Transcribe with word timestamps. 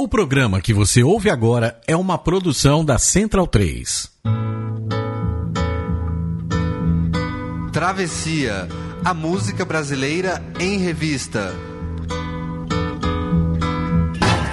O 0.00 0.08
programa 0.08 0.62
que 0.62 0.72
você 0.72 1.02
ouve 1.02 1.28
agora 1.28 1.78
é 1.86 1.94
uma 1.94 2.16
produção 2.16 2.82
da 2.82 2.96
Central 2.96 3.46
3. 3.46 4.10
Travessia, 7.70 8.66
a 9.04 9.12
música 9.12 9.62
brasileira 9.62 10.42
em 10.58 10.78
revista. 10.78 11.52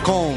Com 0.03 0.35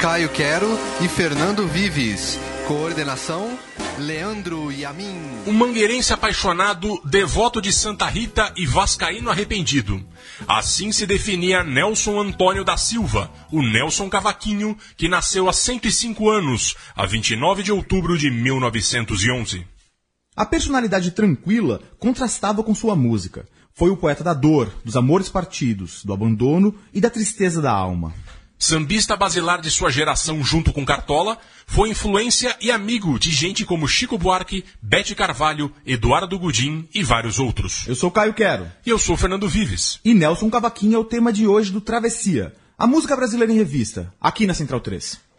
Caio 0.00 0.28
Quero 0.28 0.68
e 1.00 1.08
Fernando 1.08 1.66
Vives. 1.66 2.38
Coordenação 2.68 3.58
Leandro 4.02 4.72
Yamin. 4.72 5.16
Um 5.46 5.52
mangueirense 5.52 6.12
apaixonado, 6.12 7.00
devoto 7.04 7.62
de 7.62 7.72
Santa 7.72 8.06
Rita 8.06 8.52
e 8.56 8.66
vascaíno 8.66 9.30
arrependido. 9.30 10.04
Assim 10.46 10.90
se 10.90 11.06
definia 11.06 11.62
Nelson 11.62 12.20
Antônio 12.20 12.64
da 12.64 12.76
Silva, 12.76 13.30
o 13.50 13.62
Nelson 13.62 14.10
Cavaquinho, 14.10 14.76
que 14.96 15.08
nasceu 15.08 15.48
há 15.48 15.52
105 15.52 16.28
anos, 16.28 16.74
a 16.96 17.06
29 17.06 17.62
de 17.62 17.70
outubro 17.70 18.18
de 18.18 18.28
1911. 18.28 19.64
A 20.34 20.44
personalidade 20.44 21.12
tranquila 21.12 21.80
contrastava 21.98 22.62
com 22.64 22.74
sua 22.74 22.96
música. 22.96 23.46
Foi 23.72 23.90
o 23.90 23.96
poeta 23.96 24.24
da 24.24 24.34
dor, 24.34 24.70
dos 24.84 24.96
amores 24.96 25.28
partidos, 25.28 26.04
do 26.04 26.12
abandono 26.12 26.74
e 26.92 27.00
da 27.00 27.08
tristeza 27.08 27.62
da 27.62 27.70
alma. 27.70 28.12
Sambista 28.62 29.16
basilar 29.16 29.60
de 29.60 29.68
sua 29.72 29.90
geração 29.90 30.40
junto 30.40 30.72
com 30.72 30.86
Cartola, 30.86 31.36
foi 31.66 31.88
influência 31.88 32.56
e 32.60 32.70
amigo 32.70 33.18
de 33.18 33.28
gente 33.28 33.64
como 33.64 33.88
Chico 33.88 34.16
Buarque, 34.16 34.64
Bete 34.80 35.16
Carvalho, 35.16 35.74
Eduardo 35.84 36.38
Gudim 36.38 36.88
e 36.94 37.02
vários 37.02 37.40
outros. 37.40 37.84
Eu 37.88 37.96
sou 37.96 38.08
Caio 38.08 38.32
Quero. 38.32 38.70
E 38.86 38.90
eu 38.90 39.00
sou 39.00 39.16
Fernando 39.16 39.48
Vives. 39.48 39.98
E 40.04 40.14
Nelson 40.14 40.48
Cavaquinho 40.48 40.94
é 40.94 40.98
o 41.00 41.04
tema 41.04 41.32
de 41.32 41.44
hoje 41.44 41.72
do 41.72 41.80
Travessia, 41.80 42.54
a 42.78 42.86
música 42.86 43.16
brasileira 43.16 43.52
em 43.52 43.56
revista, 43.56 44.14
aqui 44.20 44.46
na 44.46 44.54
Central 44.54 44.78
3. 44.78 45.31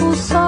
O 0.00 0.14
sol 0.14 0.43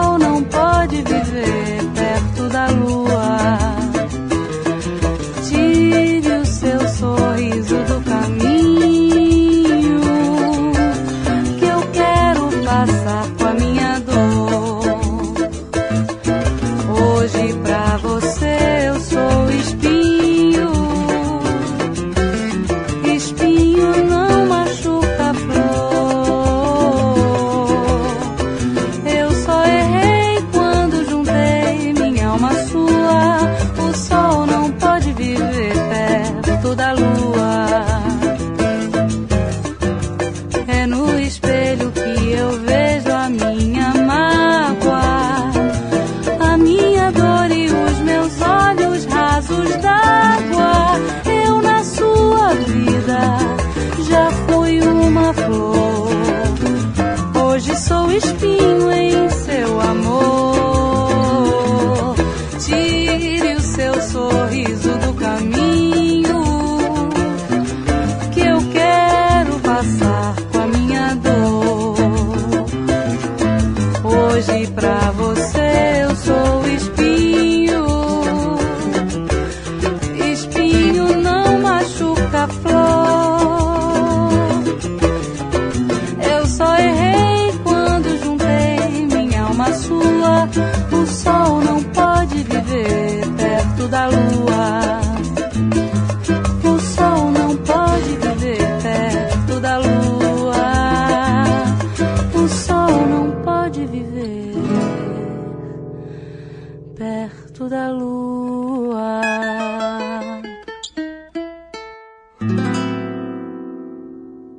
da 107.69 107.91
lua. 107.91 109.21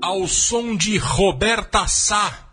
Ao 0.01 0.27
som 0.27 0.75
de 0.75 0.97
Roberta 0.97 1.87
Sá, 1.87 2.47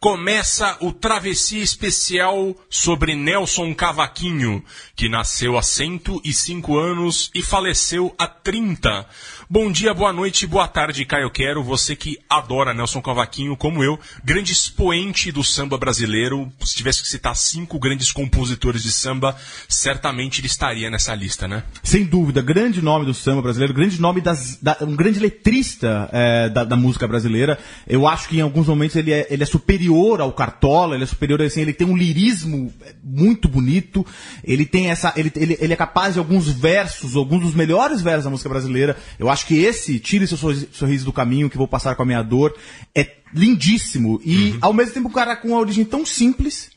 começa 0.00 0.76
o 0.80 0.92
travessia 0.92 1.62
especial 1.62 2.54
sobre 2.70 3.14
Nelson 3.14 3.74
Cavaquinho, 3.74 4.64
que 4.94 5.08
nasceu 5.08 5.58
há 5.58 5.62
105 5.62 6.76
anos 6.78 7.30
e 7.34 7.42
faleceu 7.42 8.14
há 8.18 8.26
30. 8.26 9.06
Bom 9.50 9.72
dia, 9.72 9.94
boa 9.94 10.12
noite, 10.12 10.46
boa 10.46 10.68
tarde, 10.68 11.06
Caio 11.06 11.30
Quero, 11.30 11.64
você 11.64 11.96
que 11.96 12.18
adora 12.28 12.74
Nelson 12.74 13.00
Cavaquinho, 13.00 13.56
como 13.56 13.82
eu, 13.82 13.98
grande 14.22 14.52
expoente 14.52 15.32
do 15.32 15.42
samba 15.42 15.78
brasileiro. 15.78 16.52
Se 16.62 16.74
tivesse 16.74 17.00
que 17.00 17.08
citar 17.08 17.34
cinco 17.34 17.78
grandes 17.78 18.12
compositores 18.12 18.82
de 18.82 18.92
samba, 18.92 19.34
certamente 19.66 20.42
ele 20.42 20.48
estaria 20.48 20.90
nessa 20.90 21.14
lista, 21.14 21.48
né? 21.48 21.62
Sem 21.82 22.04
dúvida, 22.04 22.42
grande 22.42 22.82
nome 22.82 23.06
do 23.06 23.14
samba 23.14 23.40
brasileiro, 23.40 23.72
grande 23.72 23.98
nome 23.98 24.20
das, 24.20 24.58
da- 24.60 24.76
um 24.82 24.94
grande 24.94 25.18
letrista 25.18 26.10
é, 26.12 26.50
da, 26.50 26.64
da 26.64 26.76
música 26.76 27.08
brasileira. 27.08 27.58
Eu 27.86 28.06
acho 28.06 28.28
que 28.28 28.36
em 28.36 28.42
alguns 28.42 28.66
momentos 28.66 28.96
ele 28.96 29.14
é, 29.14 29.26
ele 29.30 29.42
é 29.42 29.46
superior 29.46 30.20
ao 30.20 30.30
Cartola, 30.30 30.94
ele 30.94 31.04
é 31.04 31.06
superior 31.06 31.40
assim, 31.40 31.62
ele 31.62 31.72
tem 31.72 31.86
um 31.86 31.96
lirismo 31.96 32.70
muito 33.02 33.48
bonito, 33.48 34.04
ele 34.44 34.66
tem 34.66 34.90
essa, 34.90 35.10
ele, 35.16 35.32
ele, 35.34 35.56
ele 35.58 35.72
é 35.72 35.76
capaz 35.76 36.12
de 36.12 36.18
alguns 36.18 36.48
versos, 36.50 37.16
alguns 37.16 37.40
dos 37.44 37.54
melhores 37.54 38.02
versos 38.02 38.24
da 38.24 38.30
música 38.30 38.50
brasileira. 38.50 38.94
Eu 39.18 39.30
acho 39.30 39.37
que 39.46 39.58
esse 39.58 39.98
Tire 39.98 40.26
seu 40.26 40.36
sorriso, 40.36 41.04
do 41.04 41.12
caminho 41.12 41.48
que 41.50 41.56
vou 41.58 41.68
passar 41.68 41.94
com 41.94 42.02
a 42.02 42.06
minha 42.06 42.22
dor 42.22 42.54
é 42.94 43.16
lindíssimo 43.34 44.20
e 44.24 44.56
ao 44.60 44.72
mesmo 44.72 44.94
tempo 44.94 45.08
um 45.08 45.12
cara 45.12 45.36
com 45.36 45.48
uma 45.48 45.58
origem 45.58 45.84
tão 45.84 46.04
simples 46.06 46.70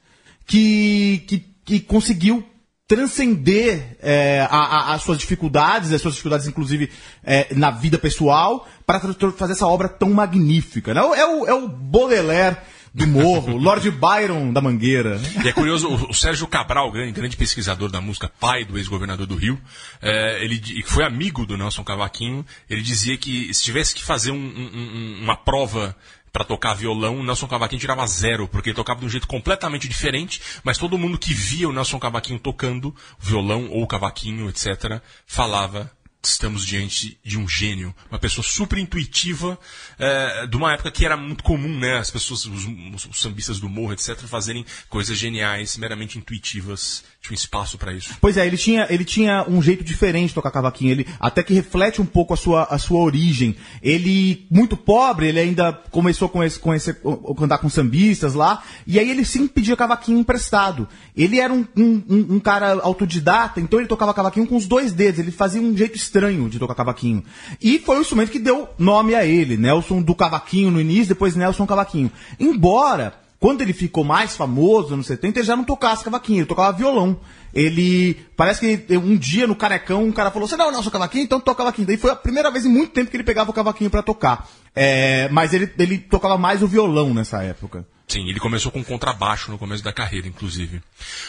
que, 0.46 1.24
que, 1.28 1.46
que 1.64 1.80
conseguiu 1.80 2.44
transcender 2.88 3.96
é, 4.02 4.46
a- 4.50 4.56
a- 4.58 4.94
as 4.94 5.04
suas 5.04 5.18
dificuldades, 5.18 5.94
as 5.94 6.02
suas 6.02 6.14
dificuldades, 6.16 6.46
inclusive, 6.48 6.90
é, 7.24 7.48
na 7.56 7.72
vida 7.72 7.98
pessoal, 7.98 8.68
para 8.86 9.00
fazer 9.38 9.54
essa 9.54 9.66
obra 9.66 9.88
tão 9.88 10.10
magnífica. 10.12 10.94
né? 10.94 11.00
É 11.02 11.26
o, 11.26 11.46
é 11.48 11.54
o 11.54 11.70
Baudelaire 11.70 12.58
do 12.94 13.08
Morro, 13.08 13.56
Lord 13.58 13.90
Byron 13.92 14.52
da 14.52 14.60
Mangueira. 14.62 15.20
E 15.44 15.48
é 15.48 15.54
curioso, 15.54 15.88
o, 16.10 16.14
Sérgio 16.14 16.46
Cabral, 16.48 16.92
grande, 16.92 17.14
grande 17.14 17.38
pesquisador 17.38 17.90
da 17.90 18.02
música, 18.02 18.28
pai 18.40 18.66
do 18.66 18.78
ex-governador 18.78 19.26
do 19.26 19.36
Rio, 19.36 19.60
é, 20.02 20.44
ele 20.44 20.58
di- 20.60 20.84
foi 20.84 21.06
amigo 21.06 21.46
do 21.46 21.58
Nelson 21.58 21.84
Cavaquinho, 21.84 22.46
ele 22.70 22.82
dizia 22.82 23.18
que 23.18 23.54
se 23.54 23.64
tivesse 23.64 23.96
que 23.96 24.04
fazer 24.04 24.32
um- 24.32 24.36
um- 24.38 25.20
uma 25.24 25.38
prova 25.38 25.96
para 26.34 26.44
tocar 26.46 26.74
violão, 26.74 27.20
o 27.20 27.24
Nelson 27.24 27.48
Cavaquinho 27.48 27.80
tirava 27.80 28.06
zero, 28.08 28.48
porque 28.48 28.70
ele 28.70 28.76
tocava 28.76 29.00
de 29.02 29.06
um 29.06 29.10
jeito 29.10 29.28
completamente 29.28 29.88
diferente, 29.88 30.42
mas 30.64 30.78
todo 30.78 30.98
mundo 30.98 31.18
que 31.18 31.34
via 31.34 31.68
o 31.70 31.74
Nelson 31.74 32.00
Cavaquinho 32.00 32.40
tocando 32.40 32.94
violão 33.20 33.68
ou 33.70 33.86
cavaquinho, 33.88 34.50
etc., 34.50 35.02
falava 35.26 35.92
estamos 36.24 36.66
diante 36.66 37.18
de 37.24 37.38
um 37.38 37.48
gênio, 37.48 37.94
uma 38.10 38.20
pessoa 38.20 38.44
super 38.44 38.78
intuitiva, 38.78 39.58
é, 39.98 40.46
de 40.46 40.56
uma 40.56 40.74
época 40.74 40.92
que 40.92 41.06
era 41.06 41.18
muito 41.18 41.44
comum, 41.44 41.80
né? 41.80 41.98
As 41.98 42.12
pessoas, 42.12 42.46
os, 42.46 42.66
os 42.66 43.20
sambistas 43.20 43.60
do 43.60 43.68
morro, 43.68 43.94
etc., 43.94 44.18
fazerem 44.20 44.66
coisas 44.90 45.18
geniais, 45.18 45.78
meramente 45.78 46.18
intuitivas. 46.18 47.04
Tinha 47.22 47.34
um 47.34 47.36
espaço 47.36 47.78
para 47.78 47.94
isso. 47.94 48.16
Pois 48.20 48.38
é, 48.38 48.46
ele 48.46 48.58
tinha, 48.58 48.88
ele 48.90 49.06
tinha 49.06 49.46
um 49.48 49.62
jeito 49.62 49.84
diferente 49.84 50.30
de 50.30 50.34
tocar 50.34 50.52
cavaquinho, 50.52 50.92
ele 50.92 51.08
até 51.20 51.44
que 51.44 51.54
reflete 51.54 52.02
um 52.02 52.06
pouco 52.06 52.34
a 52.34 52.38
sua, 52.38 52.64
a 52.64 52.78
sua 52.78 53.00
origem. 53.00 53.56
Ele, 53.82 54.46
muito 54.50 54.76
pobre, 54.76 55.28
ele 55.28 55.40
ainda 55.40 55.72
começou 55.72 56.28
a 56.28 56.30
conhecer, 56.30 56.60
conhecer, 56.60 57.02
cantar 57.38 57.60
com 57.60 57.70
sambistas 57.70 58.34
lá, 58.34 58.64
e 58.88 59.00
aí 59.00 59.10
ele 59.10 59.24
sim 59.24 59.48
pedia 59.48 59.78
cavaquinho 59.78 60.20
emprestado. 60.20 60.88
Ele 61.16 61.40
era 61.40 61.54
um, 61.54 61.66
um, 61.78 62.04
um 62.10 62.40
cara 62.40 62.80
autodidata, 62.82 63.60
então 63.60 63.80
ele 63.80 63.88
tocava 63.88 64.14
cavaquinho 64.14 64.48
com 64.48 64.56
os 64.56 64.66
dois 64.66 64.92
dedos, 64.92 65.20
ele 65.20 65.32
fazia 65.32 65.62
um 65.62 65.76
jeito 65.76 65.96
estranho 66.12 66.50
de 66.50 66.60
tocar 66.60 66.76
cavaquinho. 66.76 67.24
E 67.62 67.80
foi 67.80 67.98
o 67.98 68.02
instrumento 68.02 68.32
que 68.32 68.40
deu 68.40 68.68
nome 68.78 69.16
a 69.16 69.26
ele, 69.26 69.56
Nelson 69.56 70.02
do 70.02 70.14
Cavaquinho 70.14 70.70
no 70.70 70.82
início, 70.82 71.08
depois 71.08 71.36
Nelson 71.36 71.66
Cavaquinho. 71.66 72.12
Embora 72.38 73.14
quando 73.40 73.62
ele 73.62 73.74
ficou 73.74 74.04
mais 74.04 74.36
famoso, 74.36 74.96
nos 74.96 75.08
70, 75.08 75.40
ele 75.40 75.48
já 75.48 75.56
não 75.56 75.64
tocasse 75.64 76.04
cavaquinho, 76.04 76.42
ele 76.42 76.46
tocava 76.46 76.78
violão. 76.78 77.20
Ele. 77.52 78.16
Parece 78.38 78.60
que 78.62 78.98
um 78.98 79.18
dia 79.18 79.48
no 79.48 79.56
Carecão, 79.56 80.04
um 80.04 80.12
cara 80.12 80.30
falou: 80.30 80.48
Você 80.48 80.56
não 80.56 80.66
é 80.66 80.68
o 80.70 80.72
Nelson 80.72 80.92
Cavaquinho? 80.92 81.24
Então 81.24 81.40
toca 81.40 81.58
cavaquinho. 81.58 81.88
Daí 81.88 81.98
foi 81.98 82.12
a 82.12 82.16
primeira 82.16 82.52
vez 82.52 82.66
em 82.66 82.70
muito 82.70 82.92
tempo 82.92 83.10
que 83.10 83.18
ele 83.18 83.24
pegava 83.24 83.50
o 83.50 83.54
cavaquinho 83.54 83.90
para 83.90 84.04
tocar. 84.04 84.48
É, 84.76 85.28
mas 85.30 85.54
ele, 85.54 85.72
ele 85.80 85.98
tocava 85.98 86.38
mais 86.38 86.62
o 86.62 86.68
violão 86.68 87.16
nessa 87.16 87.42
época. 87.42 87.86
Sim, 88.12 88.28
ele 88.28 88.42
começou 88.42 88.74
com 88.74 88.84
contrabaixo 88.84 89.50
no 89.50 89.58
começo 89.58 89.82
da 89.82 89.94
carreira, 89.94 90.28
inclusive. 90.28 90.82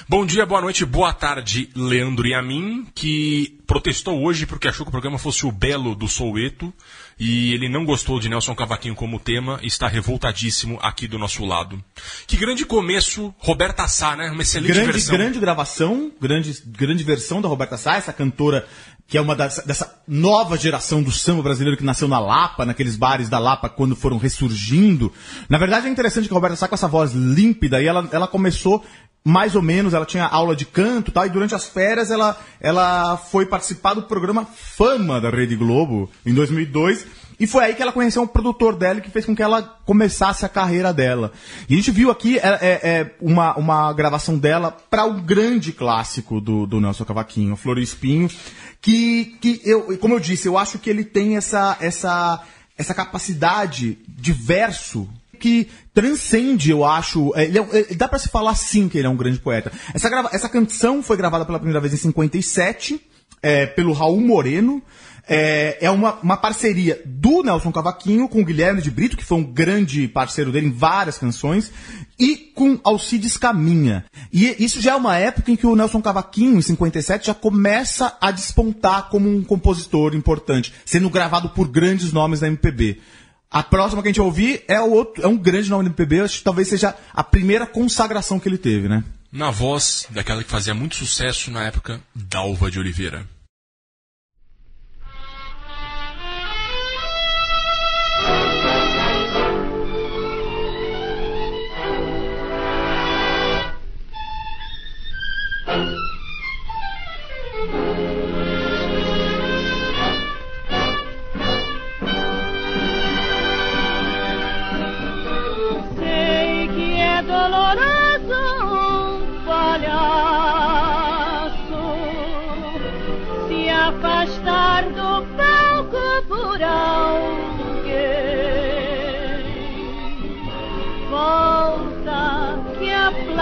Bom 0.09 0.27
dia, 0.27 0.45
boa 0.45 0.61
noite, 0.61 0.85
boa 0.85 1.13
tarde, 1.13 1.71
Leandro 1.77 2.27
e 2.27 2.35
a 2.35 2.43
mim, 2.43 2.89
que 2.93 3.57
protestou 3.69 4.21
hoje 4.21 4.47
porque 4.47 4.67
achou 4.67 4.85
que 4.85 4.89
o 4.89 4.91
programa 4.91 5.17
fosse 5.17 5.47
o 5.47 5.53
Belo 5.53 5.95
do 5.95 6.09
Soueto 6.09 6.75
e 7.21 7.53
ele 7.55 7.69
não 7.69 7.85
gostou 7.85 8.19
de 8.19 8.29
Nelson 8.29 8.53
Cavaquinho 8.53 8.97
como 8.97 9.21
tema 9.21 9.61
e 9.63 9.69
está 9.69 9.87
revoltadíssimo 9.87 10.77
aqui 10.83 11.07
do 11.07 11.21
nosso 11.21 11.45
lado. 11.45 11.83
Que 12.27 12.37
grande 12.37 12.67
começo, 12.67 13.33
Roberta 13.39 13.87
Sá, 13.87 14.17
né? 14.17 14.29
Uma 14.33 14.43
excelente 14.43 14.73
grande, 14.73 14.91
versão. 14.91 15.17
Grande 15.17 15.39
gravação, 15.39 16.13
grande, 16.21 16.63
grande 16.67 17.05
versão 17.05 17.41
da 17.41 17.49
Roberta 17.49 17.77
Sá, 17.77 17.95
essa 17.95 18.13
cantora 18.13 18.67
que 19.07 19.19
é 19.19 19.21
uma 19.21 19.37
das, 19.37 19.63
dessa 19.67 20.01
nova 20.09 20.57
geração 20.57 21.03
do 21.03 21.11
samba 21.11 21.43
brasileiro 21.43 21.77
que 21.77 21.85
nasceu 21.85 22.09
na 22.09 22.19
Lapa, 22.19 22.65
naqueles 22.65 22.97
bares 22.97 23.29
da 23.29 23.39
Lapa 23.39 23.69
quando 23.69 23.95
foram 23.95 24.17
ressurgindo. 24.17 25.13
Na 25.49 25.59
verdade 25.59 25.87
é 25.87 25.91
interessante 25.91 26.29
que 26.29 26.33
a 26.33 26.37
Roberta 26.37 26.57
Sá 26.57 26.69
com 26.69 26.75
essa 26.75 26.89
voz 26.89 27.13
límpida 27.13 27.83
e 27.83 27.87
ela, 27.87 28.09
ela 28.11 28.27
começou 28.27 28.85
mais 29.25 29.55
ou 29.55 29.63
menos, 29.63 29.95
ela 29.95 30.05
tinha 30.05 30.27
aula 30.27 30.57
de 30.57 30.65
canto 30.65 31.13
tal, 31.13 31.27
e 31.27 31.31
durante 31.31 31.55
as 31.55 31.67
férias 31.67 32.11
ela, 32.11 32.37
ela 32.61 33.17
foi 33.17 33.47
participar 33.47 33.95
do 33.95 34.03
programa 34.03 34.45
Fama 34.45 35.21
da 35.21 35.31
Rede 35.31 35.55
Globo, 35.55 36.11
em 36.27 36.35
2002, 36.35 37.07
e 37.43 37.47
foi 37.49 37.65
aí 37.65 37.75
que 37.75 37.83
ela 37.83 37.91
conheceu 37.91 38.23
um 38.23 38.27
produtor 38.27 38.77
dela 38.77 39.01
que 39.01 39.11
fez 39.11 39.27
com 39.27 39.35
que 39.35 39.43
ela 39.43 39.65
começasse 39.85 40.47
a 40.47 40.49
carreira 40.49 40.93
dela. 40.93 41.33
E 41.69 41.75
a 41.75 41.77
gente 41.77 41.91
viu 41.91 42.09
aqui 42.09 42.39
é, 42.39 42.43
é, 42.43 42.89
é 42.89 43.17
uma, 43.21 43.57
uma 43.57 43.93
gravação 43.93 44.39
dela 44.39 44.71
para 44.71 45.05
o 45.05 45.15
um 45.15 45.21
grande 45.21 45.73
clássico 45.73 46.41
do, 46.41 46.69
do 46.69 46.81
Nelson 46.81 47.05
Cavaquinho, 47.05 47.57
Flor 47.57 47.79
e 47.79 47.83
Espinho, 47.83 48.31
que, 48.81 49.37
que 49.41 49.61
eu, 49.65 49.99
como 49.99 50.15
eu 50.15 50.21
disse, 50.21 50.47
eu 50.47 50.57
acho 50.57 50.79
que 50.79 50.89
ele 50.89 51.03
tem 51.03 51.37
essa, 51.37 51.77
essa, 51.81 52.45
essa 52.79 52.95
capacidade 52.95 53.99
de 54.07 54.33
verso 54.33 55.09
que 55.41 55.69
transcende, 55.93 56.71
eu 56.71 56.85
acho. 56.85 57.33
É, 57.35 57.47
ele 57.47 57.59
é, 57.59 57.95
dá 57.97 58.07
para 58.07 58.21
se 58.21 58.29
falar 58.29 58.55
sim 58.55 58.89
que 58.89 58.99
ele 58.99 59.09
é 59.09 59.11
um 59.11 59.17
grande 59.17 59.41
poeta. 59.41 59.73
Essa, 59.93 60.09
grava, 60.09 60.31
essa 60.33 60.49
canção 60.49 61.03
foi 61.03 61.17
gravada 61.17 61.45
pela 61.45 61.59
primeira 61.59 61.81
vez 61.81 61.93
em 61.93 61.97
57, 61.97 63.01
é, 63.43 63.67
pelo 63.67 63.93
Raul 63.93 64.21
Moreno. 64.21 64.81
É, 65.35 65.79
é 65.81 65.91
uma, 65.91 66.19
uma 66.23 66.37
parceria 66.37 67.01
do 67.07 67.43
Nelson 67.43 67.73
Cavaquinho 67.73 68.29
com 68.29 68.43
o 68.43 68.45
Guilherme 68.45 68.83
de 68.83 68.91
Brito, 68.91 69.17
que 69.17 69.25
foi 69.25 69.39
um 69.39 69.45
grande 69.45 70.07
parceiro 70.07 70.53
dele 70.53 70.67
em 70.67 70.73
várias 70.73 71.17
canções, 71.17 71.73
e 72.19 72.37
com 72.37 72.79
Alcides 72.85 73.39
Caminha. 73.39 74.05
E 74.31 74.63
isso 74.63 74.79
já 74.81 74.93
é 74.93 74.95
uma 74.95 75.17
época 75.17 75.51
em 75.51 75.57
que 75.57 75.67
o 75.67 75.75
Nelson 75.75 76.03
Cavaquinho, 76.03 76.59
em 76.59 76.61
57, 76.61 77.29
já 77.29 77.35
começa 77.35 78.15
a 78.21 78.31
despontar 78.31 79.09
como 79.09 79.29
um 79.29 79.43
compositor 79.43 80.15
importante, 80.15 80.73
sendo 80.85 81.09
gravado 81.09 81.49
por 81.49 81.67
grandes 81.67 82.13
nomes 82.13 82.41
da 82.41 82.49
MPB. 82.49 83.01
A 83.51 83.63
próxima 83.63 84.03
que 84.03 84.09
a 84.09 84.11
gente 84.11 84.21
ouvir 84.21 84.63
é, 84.69 84.81
outro, 84.81 85.25
é 85.25 85.27
um 85.27 85.37
grande 85.37 85.71
nome 85.71 85.85
da 85.85 85.89
MPB, 85.89 86.21
acho 86.21 86.39
que 86.39 86.45
talvez 86.45 86.69
seja 86.69 86.95
a 87.13 87.25
primeira 87.25 87.67
consagração 87.67 88.39
que 88.39 88.49
ele 88.49 88.59
teve, 88.59 88.87
né? 88.87 89.03
Na 89.33 89.51
voz 89.51 90.07
daquela 90.11 90.45
que 90.45 90.51
fazia 90.51 90.75
muito 90.75 90.97
sucesso 90.97 91.51
na 91.51 91.65
época, 91.65 92.03
Dalva 92.15 92.71
de 92.71 92.79
Oliveira. 92.79 93.27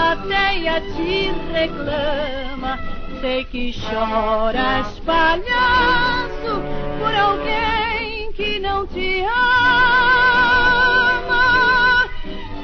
Plateia 0.01 0.81
te 0.95 1.31
reclama. 1.53 2.79
Sei 3.21 3.45
que 3.45 3.71
choras, 3.71 4.99
palhaço, 5.05 6.63
por 6.99 7.13
alguém 7.13 8.33
que 8.33 8.59
não 8.59 8.87
te 8.87 9.21
ama. 9.21 9.69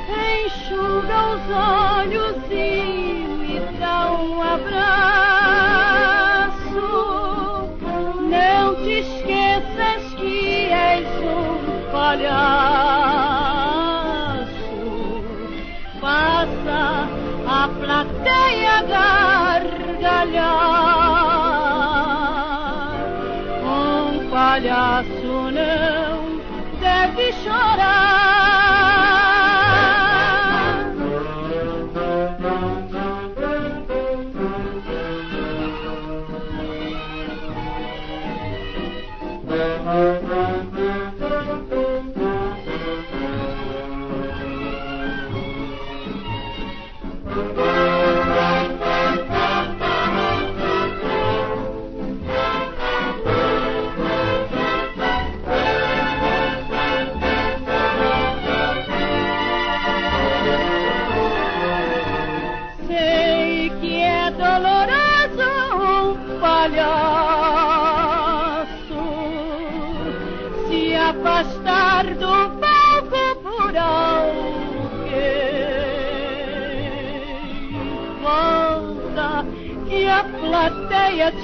Enxuga 0.09 1.17
os 1.35 1.43
olhos 1.51 2.37
e 2.49 3.27
me 3.37 3.59
dá 3.79 4.11
um 4.11 4.41
abraço. 4.41 5.16
Um 24.65 25.16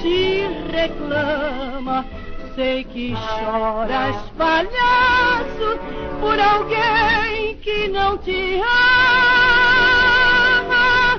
te 0.04 0.46
reclama. 0.70 2.04
Sei 2.54 2.84
que 2.84 3.14
choras, 3.16 4.16
palhaço, 4.38 5.78
por 6.20 6.38
alguém 6.38 7.56
que 7.62 7.88
não 7.88 8.18
te 8.18 8.60
ama, 10.60 11.18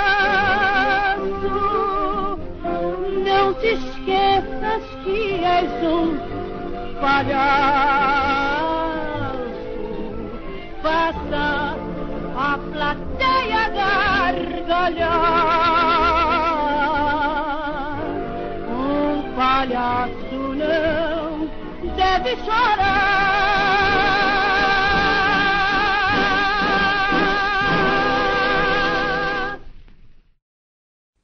Não 3.24 3.54
te 3.54 3.68
esqueças 3.68 4.82
que 5.04 5.42
és 5.42 5.70
um 5.84 6.18
palhaço. 7.00 8.34
Faça 10.82 11.36
a 11.36 11.53
plateia 12.74 13.68
gargalhar. 13.70 14.64
Um 18.68 19.36
palhaço 19.36 20.36
não 20.58 21.48
deve 21.96 22.36
chorar. 22.44 23.44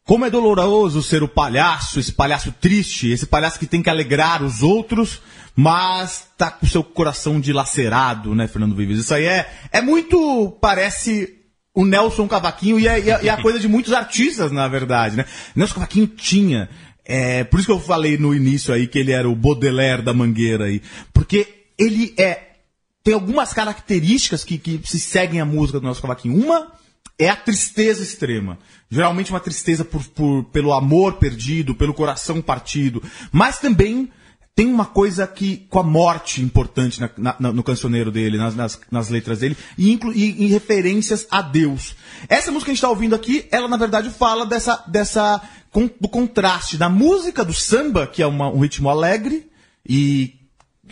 Como 0.04 0.24
é 0.24 0.30
doloroso 0.30 1.02
ser 1.04 1.22
o 1.22 1.28
palhaço, 1.28 2.00
esse 2.00 2.12
palhaço 2.12 2.52
triste, 2.60 3.10
esse 3.10 3.26
palhaço 3.26 3.60
que 3.60 3.66
tem 3.66 3.80
que 3.80 3.88
alegrar 3.90 4.42
os 4.42 4.60
outros, 4.60 5.20
mas 5.54 6.28
tá 6.36 6.50
com 6.50 6.66
o 6.66 6.68
seu 6.68 6.82
coração 6.82 7.40
dilacerado, 7.40 8.34
né, 8.34 8.48
Fernando 8.48 8.74
Vives? 8.74 8.98
Isso 8.98 9.14
aí 9.14 9.26
é, 9.26 9.48
é 9.70 9.80
muito, 9.80 10.58
parece 10.60 11.39
o 11.74 11.84
Nelson 11.84 12.26
Cavaquinho 12.26 12.78
e 12.78 12.86
é, 12.88 12.98
e 13.00 13.10
é- 13.10 13.24
e 13.24 13.28
é 13.28 13.30
a 13.30 13.40
coisa 13.40 13.58
de 13.58 13.68
muitos 13.68 13.92
artistas, 13.92 14.50
na 14.52 14.66
verdade, 14.68 15.16
né? 15.16 15.24
Nelson 15.54 15.74
Cavaquinho 15.74 16.06
tinha, 16.06 16.68
é, 17.04 17.44
por 17.44 17.58
isso 17.60 17.66
que 17.66 17.72
eu 17.72 17.80
falei 17.80 18.18
no 18.18 18.34
início 18.34 18.72
aí 18.74 18.86
que 18.86 18.98
ele 18.98 19.12
era 19.12 19.28
o 19.28 19.36
Baudelaire 19.36 20.02
da 20.02 20.12
Mangueira 20.12 20.64
aí, 20.64 20.82
porque 21.12 21.46
ele 21.78 22.12
é 22.18 22.46
tem 23.02 23.14
algumas 23.14 23.54
características 23.54 24.44
que, 24.44 24.58
que 24.58 24.78
se 24.84 25.00
seguem 25.00 25.40
a 25.40 25.44
música 25.46 25.80
do 25.80 25.84
Nelson 25.86 26.02
Cavaquinho. 26.02 26.36
Uma 26.36 26.70
é 27.18 27.30
a 27.30 27.36
tristeza 27.36 28.02
extrema. 28.02 28.58
Geralmente 28.90 29.30
uma 29.30 29.40
tristeza 29.40 29.86
por, 29.86 30.04
por- 30.08 30.44
pelo 30.52 30.70
amor 30.74 31.14
perdido, 31.14 31.74
pelo 31.74 31.94
coração 31.94 32.42
partido. 32.42 33.02
Mas 33.32 33.58
também 33.58 34.10
tem 34.60 34.66
uma 34.70 34.84
coisa 34.84 35.26
que 35.26 35.66
com 35.70 35.78
a 35.78 35.82
morte 35.82 36.42
importante 36.42 37.00
na- 37.00 37.34
na- 37.38 37.50
no 37.50 37.62
cancioneiro 37.62 38.10
dele, 38.10 38.36
nas, 38.36 38.54
nas- 38.54 38.78
nas 38.90 39.08
letras 39.08 39.38
dele, 39.38 39.56
e, 39.78 39.90
inclu, 39.90 40.12
e 40.12 40.44
referências 40.48 41.26
a 41.30 41.40
Deus. 41.40 41.96
Essa 42.28 42.50
música 42.52 42.66
que 42.66 42.72
a 42.72 42.74
gente 42.74 42.78
está 42.78 42.90
ouvindo 42.90 43.14
aqui, 43.14 43.46
ela 43.50 43.66
na 43.66 43.78
verdade 43.78 44.10
fala 44.10 44.44
dessa, 44.44 44.84
dessa 44.86 45.40
con- 45.72 45.88
do 45.98 46.08
contraste 46.10 46.76
da 46.76 46.90
música 46.90 47.42
do 47.42 47.54
samba, 47.54 48.06
que 48.06 48.22
é 48.22 48.26
uma- 48.26 48.50
um 48.50 48.58
ritmo 48.60 48.90
alegre, 48.90 49.50
e 49.88 50.34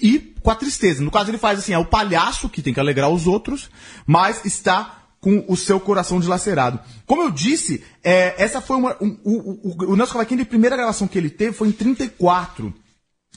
e 0.01 0.19
com 0.41 0.51
a 0.51 0.55
tristeza. 0.55 1.03
No 1.03 1.11
caso, 1.11 1.31
ele 1.31 1.37
faz 1.37 1.59
assim: 1.59 1.73
é 1.75 1.79
o 1.79 1.85
palhaço 1.85 2.49
que 2.49 2.63
tem 2.63 2.73
que 2.73 2.81
alegrar 2.81 3.11
os 3.11 3.27
outros, 3.27 3.69
mas 4.07 4.43
está 4.47 5.03
com 5.21 5.45
o 5.47 5.57
seu 5.59 5.79
coração 5.79 6.21
dilacerado. 6.21 6.79
Como 7.05 7.21
eu 7.21 7.31
disse, 7.31 7.85
é, 8.03 8.35
essa 8.43 8.63
foi 8.63 8.77
uma. 8.79 8.97
um- 8.99 9.19
o, 9.25 9.69
o, 9.69 9.93
o 9.93 9.97
Nelson 9.97 10.13
Cavaquinho, 10.15 10.41
a 10.41 10.47
primeira 10.47 10.75
gravação 10.77 11.07
que 11.07 11.19
ele 11.19 11.29
teve 11.29 11.53
foi 11.53 11.69
em 11.69 11.73
34. 11.73 12.73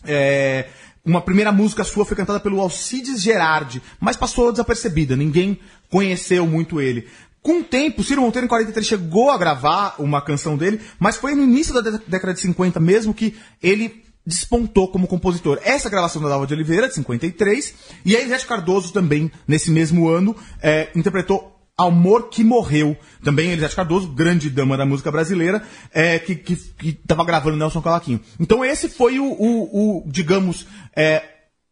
É, 0.06 0.68
uma 1.04 1.22
primeira 1.22 1.52
música 1.52 1.84
sua 1.84 2.06
foi 2.06 2.16
cantada 2.16 2.40
pelo 2.40 2.60
Alcides 2.60 3.22
Gerardi, 3.22 3.82
mas 4.00 4.16
passou 4.18 4.52
desapercebida, 4.52 5.16
ninguém 5.16 5.60
conheceu 5.90 6.46
muito 6.46 6.80
ele. 6.80 7.08
Com 7.42 7.62
o 7.62 7.64
tempo, 7.64 8.04
Ciro 8.04 8.22
Monteiro 8.22 8.46
em 8.46 8.50
43 8.50 8.86
chegou 8.86 9.32
a 9.32 9.38
gravar 9.38 9.96
uma 9.98 10.22
canção 10.22 10.56
dele, 10.56 10.80
mas 11.00 11.18
foi 11.18 11.34
no 11.34 11.42
início 11.44 11.74
da 11.74 11.82
dé- 11.82 12.00
década 12.08 12.36
de 12.36 12.40
50 12.42 12.80
mesmo 12.80 13.16
que 13.16 13.36
ele 13.64 14.04
despontou 14.24 14.88
como 14.92 15.08
compositor. 15.08 15.60
Essa 15.64 15.90
gravação 15.90 16.22
da 16.22 16.30
Dalva 16.30 16.46
de 16.46 16.54
Oliveira, 16.54 16.88
de 16.88 16.94
53, 16.94 17.74
e 18.06 18.16
a 18.16 18.20
Elisete 18.20 18.46
Cardoso 18.46 18.94
também, 18.94 19.32
nesse 19.48 19.72
mesmo 19.72 20.08
ano, 20.08 20.36
é, 20.62 20.90
interpretou 20.96 21.60
Amor 21.88 22.30
que 22.30 22.44
Morreu. 22.44 22.96
Também 23.24 23.50
Elisete 23.52 23.76
Cardoso, 23.76 24.08
grande 24.10 24.50
dama 24.50 24.76
da 24.78 24.86
música 24.86 25.12
brasileira, 25.12 25.64
é, 25.94 26.18
que, 26.20 26.36
que, 26.36 26.56
que 26.56 26.94
tava 26.94 27.24
gravando 27.26 27.58
Nelson 27.58 27.82
Cavaquinho. 27.82 28.20
Então 28.40 28.64
esse 28.66 28.90
foi 28.90 29.20
o, 29.20 29.26
o- 29.26 30.00
o, 30.00 30.12
digamos, 30.12 30.66
é, 30.96 31.24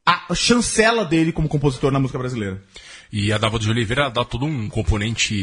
a 0.05 0.33
chancela 0.35 1.05
dele 1.05 1.31
como 1.31 1.47
compositor 1.47 1.91
na 1.91 1.99
música 1.99 2.17
brasileira. 2.19 2.61
E 3.11 3.33
a 3.33 3.37
Dava 3.39 3.57
de 3.57 3.69
Oliveira 3.69 4.09
dá 4.09 4.23
todo 4.23 4.45
um 4.45 4.69
componente 4.69 5.33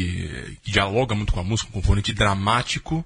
que 0.63 0.71
dialoga 0.71 1.13
muito 1.13 1.33
com 1.33 1.39
a 1.41 1.43
música, 1.43 1.69
um 1.69 1.73
componente 1.81 2.13
dramático, 2.13 3.03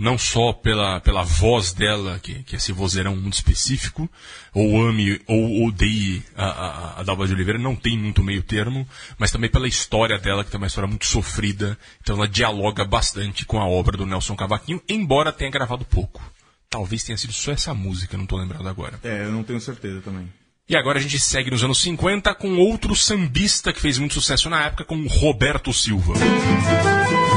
não 0.00 0.16
só 0.16 0.50
pela, 0.54 0.98
pela 1.00 1.22
voz 1.22 1.74
dela, 1.74 2.18
que, 2.22 2.42
que 2.44 2.56
é 2.56 2.58
esse 2.58 2.72
vozeirão 2.72 3.14
muito 3.14 3.34
específico, 3.34 4.08
ou 4.54 4.80
ame 4.80 5.20
ou 5.26 5.66
odeie 5.66 6.22
a, 6.34 6.46
a, 6.46 7.00
a 7.00 7.02
Dalva 7.02 7.26
de 7.26 7.34
Oliveira, 7.34 7.58
não 7.58 7.76
tem 7.76 7.98
muito 7.98 8.22
meio 8.22 8.42
termo, 8.42 8.88
mas 9.18 9.30
também 9.30 9.50
pela 9.50 9.68
história 9.68 10.18
dela, 10.18 10.42
que 10.42 10.50
tem 10.50 10.56
uma 10.56 10.66
história 10.66 10.88
muito 10.88 11.04
sofrida, 11.04 11.76
então 12.00 12.16
ela 12.16 12.26
dialoga 12.26 12.82
bastante 12.82 13.44
com 13.44 13.60
a 13.60 13.66
obra 13.66 13.98
do 13.98 14.06
Nelson 14.06 14.34
Cavaquinho, 14.34 14.82
embora 14.88 15.32
tenha 15.32 15.50
gravado 15.50 15.84
pouco. 15.84 16.22
Talvez 16.70 17.04
tenha 17.04 17.18
sido 17.18 17.34
só 17.34 17.52
essa 17.52 17.74
música, 17.74 18.16
não 18.16 18.24
estou 18.24 18.38
lembrado 18.38 18.66
agora. 18.66 18.98
É, 19.04 19.24
eu 19.24 19.32
não 19.32 19.42
tenho 19.42 19.60
certeza 19.60 20.00
também. 20.00 20.32
E 20.66 20.76
agora 20.76 20.98
a 20.98 21.02
gente 21.02 21.18
segue 21.18 21.50
nos 21.50 21.62
anos 21.62 21.78
50 21.82 22.34
com 22.36 22.56
outro 22.56 22.96
sambista 22.96 23.70
que 23.70 23.80
fez 23.80 23.98
muito 23.98 24.14
sucesso 24.14 24.48
na 24.48 24.64
época, 24.64 24.84
com 24.84 25.06
Roberto 25.06 25.74
Silva. 25.74 26.14
Já 26.16 27.29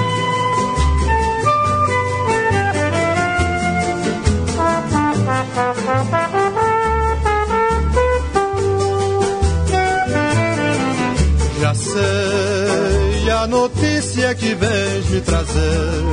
a 13.43 13.47
notícia 13.47 14.33
que 14.35 14.55
vens 14.55 15.09
me 15.09 15.19
trazer. 15.19 16.03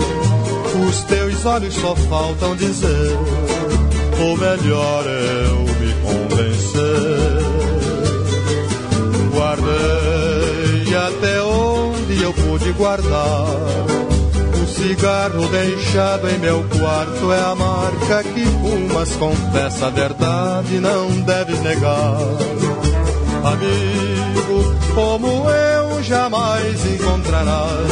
Os 0.88 1.02
teus 1.04 1.46
olhos 1.46 1.75
só 1.75 1.94
faltam 1.94 2.56
dizer, 2.56 3.16
ou 4.20 4.37
melhor 4.37 5.04
eu 5.06 5.58
me 5.78 5.94
convencer. 6.02 7.40
Guardei 9.32 10.96
até 10.96 11.42
onde 11.42 12.20
eu 12.20 12.32
pude 12.32 12.72
guardar. 12.72 13.46
O 14.60 14.66
cigarro 14.66 15.46
deixado 15.49 16.28
em 16.28 16.38
meu 16.38 16.64
quarto 16.80 17.32
é 17.32 17.40
a 17.42 17.54
marca 17.54 18.25
que 18.25 18.44
fumas. 18.44 19.14
Confessa 19.14 19.87
a 19.87 19.90
verdade, 19.90 20.80
não 20.80 21.08
deves 21.20 21.60
negar. 21.60 22.16
Amigo, 23.44 24.75
como 24.94 25.49
eu 25.49 25.79
jamais 26.02 26.87
encontrarás. 26.87 27.88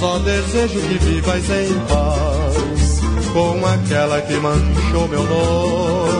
Só 0.00 0.18
desejo 0.18 0.80
que 0.80 0.98
vivas 0.98 1.50
em 1.50 1.78
paz 1.88 3.00
com 3.32 3.66
aquela 3.66 4.20
que 4.22 4.34
manchou 4.34 5.08
meu 5.08 5.22
nome. 5.24 6.14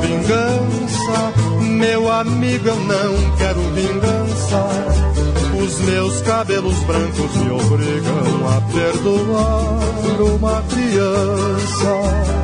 Vingança, 0.00 1.32
meu 1.60 2.10
amigo, 2.10 2.68
eu 2.68 2.76
não 2.76 3.36
quero 3.36 3.60
vingança. 3.74 4.66
Os 5.62 5.78
meus 5.80 6.20
cabelos 6.22 6.78
brancos 6.80 7.36
me 7.36 7.50
obrigam 7.50 8.48
a 8.48 8.60
perdoar 8.72 9.92
uma 10.34 10.62
criança. 10.62 12.42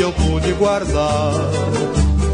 Eu 0.00 0.12
pude 0.12 0.52
guardar. 0.54 1.32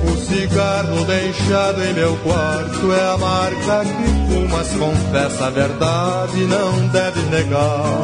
O 0.06 0.16
cigarro 0.18 1.04
deixado 1.04 1.82
em 1.84 1.94
meu 1.94 2.16
quarto 2.18 2.92
é 2.92 3.12
a 3.12 3.18
marca 3.18 3.84
que 3.84 4.34
fumas, 4.34 4.68
confessa 4.68 5.46
a 5.46 5.50
verdade, 5.50 6.36
não 6.44 6.88
deve 6.88 7.20
negar. 7.30 8.02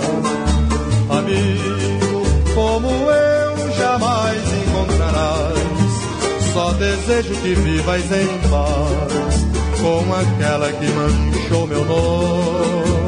Amigo 1.11 2.23
como 2.55 2.89
eu 2.89 3.73
jamais 3.77 4.43
encontrarás. 4.67 5.73
Só 6.53 6.73
desejo 6.73 7.35
que 7.41 7.55
vivas 7.55 8.05
em 8.05 8.51
paz 8.51 9.43
com 9.81 10.15
aquela 10.15 10.73
que 10.73 10.87
manchou 10.87 11.67
meu 11.67 11.85
nome. 11.85 13.02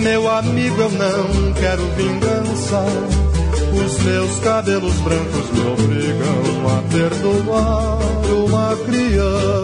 Meu 0.00 0.28
amigo, 0.28 0.80
eu 0.80 0.90
não 0.90 1.52
quero 1.54 1.82
vingança. 1.94 2.84
Os 3.84 3.98
meus 3.98 4.38
cabelos 4.40 4.94
brancos 5.00 5.50
me 5.50 5.60
obrigam 5.66 6.68
a 6.68 6.82
perdoar 6.90 7.98
uma 8.32 8.76
criança. 8.84 9.56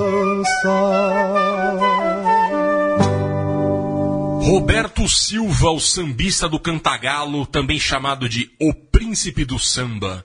Roberto 4.43 5.09
Silva, 5.09 5.71
o 5.71 5.81
sambista 5.81 6.49
do 6.49 6.59
Cantagalo, 6.59 7.47
também 7.47 7.79
chamado 7.79 8.29
de 8.29 8.51
O 8.61 8.75
Príncipe 8.75 9.45
do 9.45 9.59
Samba. 9.59 10.25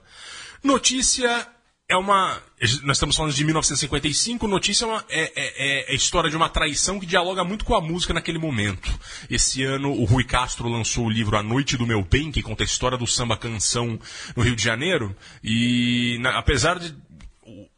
Notícia 0.62 1.46
é 1.88 1.96
uma. 1.96 2.40
Nós 2.82 2.96
estamos 2.96 3.16
falando 3.16 3.32
de 3.32 3.44
1955. 3.44 4.46
Notícia 4.46 4.84
é, 4.84 4.88
uma, 4.88 5.04
é, 5.08 5.20
é, 5.34 5.90
é, 5.90 5.92
a 5.92 5.94
história 5.94 6.28
de 6.28 6.36
uma 6.36 6.48
traição 6.48 7.00
que 7.00 7.06
dialoga 7.06 7.42
muito 7.42 7.64
com 7.64 7.74
a 7.74 7.80
música 7.80 8.12
naquele 8.12 8.38
momento. 8.38 8.92
Esse 9.30 9.64
ano, 9.64 9.92
o 9.92 10.04
Rui 10.04 10.24
Castro 10.24 10.68
lançou 10.68 11.06
o 11.06 11.10
livro 11.10 11.36
A 11.36 11.42
Noite 11.42 11.78
do 11.78 11.86
Meu 11.86 12.02
Bem, 12.02 12.30
que 12.30 12.42
conta 12.42 12.62
a 12.62 12.66
história 12.66 12.98
do 12.98 13.06
samba 13.06 13.38
canção 13.38 13.98
no 14.36 14.42
Rio 14.42 14.54
de 14.54 14.62
Janeiro. 14.62 15.16
E 15.42 16.18
na, 16.20 16.38
apesar 16.38 16.78
de 16.78 16.94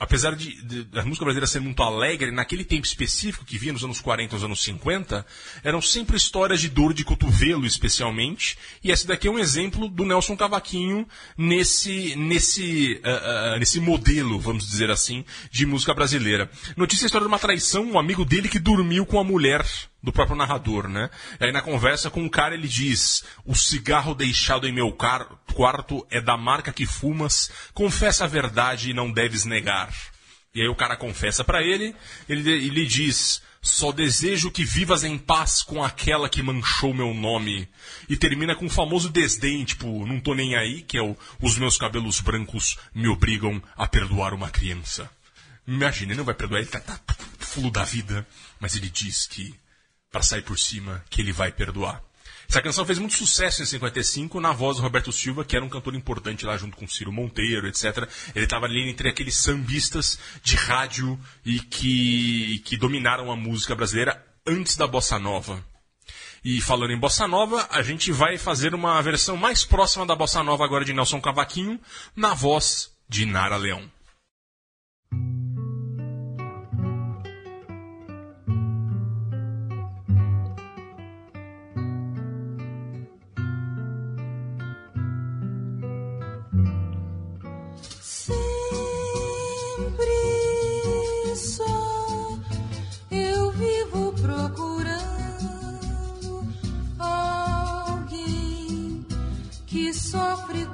apesar 0.01 0.35
de, 0.35 0.63
de, 0.63 0.85
da 0.85 1.05
música 1.05 1.27
brasileira 1.27 1.47
ser 1.47 1.61
muito 1.61 1.83
alegre, 1.83 2.31
naquele 2.31 2.65
tempo 2.65 2.87
específico 2.87 3.45
que 3.45 3.59
via 3.59 3.71
nos 3.71 3.85
anos 3.85 4.01
40 4.01 4.35
nos 4.35 4.45
anos 4.45 4.63
50, 4.63 5.27
eram 5.63 5.83
sempre 5.83 6.17
histórias 6.17 6.59
de 6.59 6.71
dor 6.71 6.95
de 6.95 7.05
cotovelo, 7.05 7.67
especialmente. 7.67 8.57
E 8.83 8.91
esse 8.91 9.07
daqui 9.07 9.29
é 9.29 9.31
um 9.31 9.39
exemplo 9.39 9.89
do 9.89 10.07
Nelson 10.07 10.35
Cavaquinho 10.37 11.07
nesse, 11.37 12.17
nesse, 12.17 12.95
uh, 13.05 13.57
uh, 13.57 13.59
nesse 13.59 13.79
modelo, 13.79 14.41
vamos 14.41 14.67
dizer 14.67 14.91
assim, 14.91 15.23
de 15.51 15.67
música 15.67 15.93
brasileira. 15.93 16.51
Notícia 16.79 17.05
a 17.05 17.07
história 17.07 17.27
de 17.27 17.33
uma 17.33 17.39
traição, 17.39 17.85
um 17.85 17.99
amigo 17.99 18.25
dele 18.25 18.49
que 18.49 18.59
dormiu 18.59 19.05
com 19.05 19.21
a 19.21 19.25
mulher 19.25 19.67
do 20.03 20.13
próprio 20.13 20.37
narrador, 20.37 20.89
né? 20.89 21.11
E 21.39 21.45
aí 21.45 21.53
na 21.53 21.61
conversa 21.61 22.11
com 22.11 22.25
o 22.25 22.31
cara 22.31 22.55
ele 22.55 22.69
diz: 22.69 23.25
O 23.45 23.55
cigarro 23.55 24.15
deixado 24.15 24.67
em 24.67 24.73
meu 24.73 24.91
quarto 24.93 26.07
é 26.11 26.21
da 26.21 26.37
marca 26.37 26.73
que 26.73 26.87
fumas, 26.87 27.51
confessa 27.75 28.25
a 28.25 28.29
verdade 28.29 28.91
e 28.91 28.95
não 28.95 29.13
deves 29.13 29.45
negar. 29.45 29.90
E 30.55 30.61
aí 30.61 30.69
o 30.69 30.75
cara 30.75 30.97
confessa 30.97 31.45
para 31.45 31.63
ele, 31.63 31.95
ele, 32.29 32.51
ele 32.51 32.87
diz: 32.87 33.41
Só 33.63 33.93
desejo 33.93 34.51
que 34.51 34.65
vivas 34.65 35.05
em 35.05 35.17
paz 35.17 35.63
com 35.63 35.83
aquela 35.83 36.29
que 36.29 36.43
manchou 36.43 36.93
meu 36.93 37.15
nome. 37.15 37.69
E 38.09 38.17
termina 38.17 38.57
com 38.57 38.67
o 38.67 38.71
famoso 38.71 39.09
desdém, 39.09 39.65
tipo, 39.65 40.05
não 40.07 40.21
tô 40.21 40.35
nem 40.35 40.57
aí, 40.57 40.83
que 40.83 40.99
é 40.99 41.03
o, 41.03 41.17
os 41.41 41.57
meus 41.57 41.77
cabelos 41.77 42.21
brancos 42.21 42.77
me 42.93 43.09
obrigam 43.09 43.63
a 43.77 43.87
perdoar 43.87 44.35
uma 44.35 44.51
criança. 44.51 45.11
Imagina, 45.67 46.13
ele 46.13 46.19
não 46.19 46.25
vai 46.25 46.35
perdoar, 46.35 46.61
ele 46.61 46.69
tá, 46.69 46.81
tá 46.81 46.99
fulo 47.39 47.71
da 47.71 47.85
vida, 47.85 48.27
mas 48.59 48.75
ele 48.75 48.91
diz 48.91 49.27
que 49.27 49.55
para 50.11 50.23
sair 50.23 50.43
por 50.43 50.59
cima 50.59 51.05
que 51.09 51.21
ele 51.21 51.33
vai 51.33 51.53
perdoar. 51.53 52.03
Essa 52.51 52.61
canção 52.61 52.85
fez 52.85 52.99
muito 52.99 53.15
sucesso 53.15 53.63
em 53.63 53.65
55 53.65 54.41
na 54.41 54.51
voz 54.51 54.77
do 54.77 54.83
Roberto 54.83 55.13
Silva, 55.13 55.45
que 55.45 55.55
era 55.55 55.65
um 55.65 55.69
cantor 55.69 55.95
importante 55.95 56.45
lá 56.45 56.57
junto 56.57 56.77
com 56.77 56.89
Ciro 56.89 57.13
Monteiro, 57.13 57.69
etc. 57.69 58.09
Ele 58.35 58.45
estava 58.45 58.67
ali 58.67 58.91
entre 58.91 59.09
aqueles 59.09 59.37
sambistas 59.37 60.19
de 60.43 60.57
rádio 60.57 61.17
e 61.47 61.61
que, 61.61 62.61
que 62.65 62.77
dominaram 62.77 63.31
a 63.31 63.37
música 63.37 63.77
brasileira 63.77 64.21
antes 64.45 64.75
da 64.75 64.89
bossa 64.89 65.17
nova. 65.17 65.65
E 66.45 66.61
falando 66.61 66.91
em 66.91 66.99
bossa 66.99 67.29
nova, 67.29 67.69
a 67.71 67.83
gente 67.83 68.11
vai 68.11 68.37
fazer 68.37 68.75
uma 68.75 69.01
versão 69.01 69.37
mais 69.37 69.65
próxima 69.65 70.05
da 70.05 70.17
bossa 70.17 70.43
nova 70.43 70.65
agora 70.65 70.85
de 70.85 70.93
Nelson 70.93 71.21
Cavaquinho, 71.21 71.79
na 72.17 72.35
voz 72.35 72.91
de 73.09 73.27
Nara 73.27 73.57
Leão. 73.57 73.89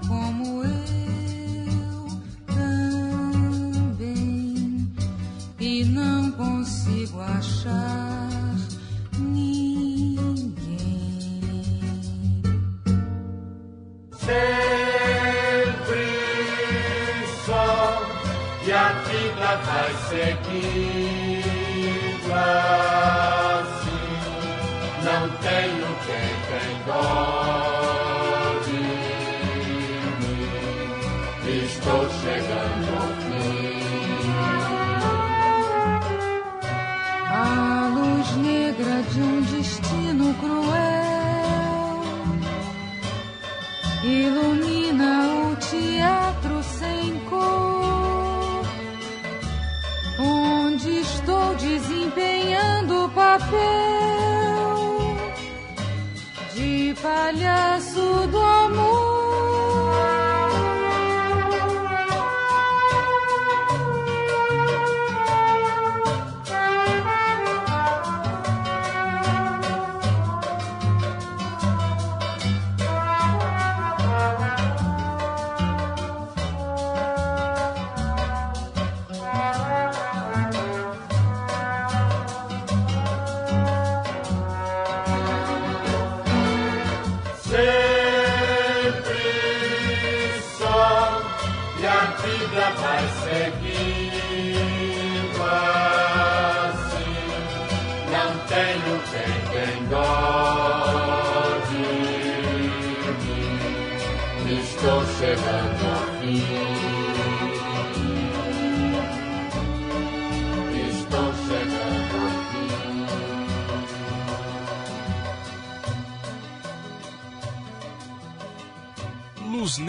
Como 0.08 0.64
eu 0.64 2.06
também 2.46 3.96
e 5.60 5.84
não 5.84 6.30
consigo 6.32 7.20
achar 7.20 8.28
ninguém. 9.18 10.56
Sempre 14.12 14.86
só 17.44 18.02
e 18.66 18.72
a 18.72 18.92
vida 19.04 19.56
vai 19.66 19.94
seguindo 20.08 21.06
assim. 22.32 22.96
Não 25.04 25.28
tenho 25.38 25.88
quem 26.06 26.28
tem 26.48 26.72
dó. 26.86 27.35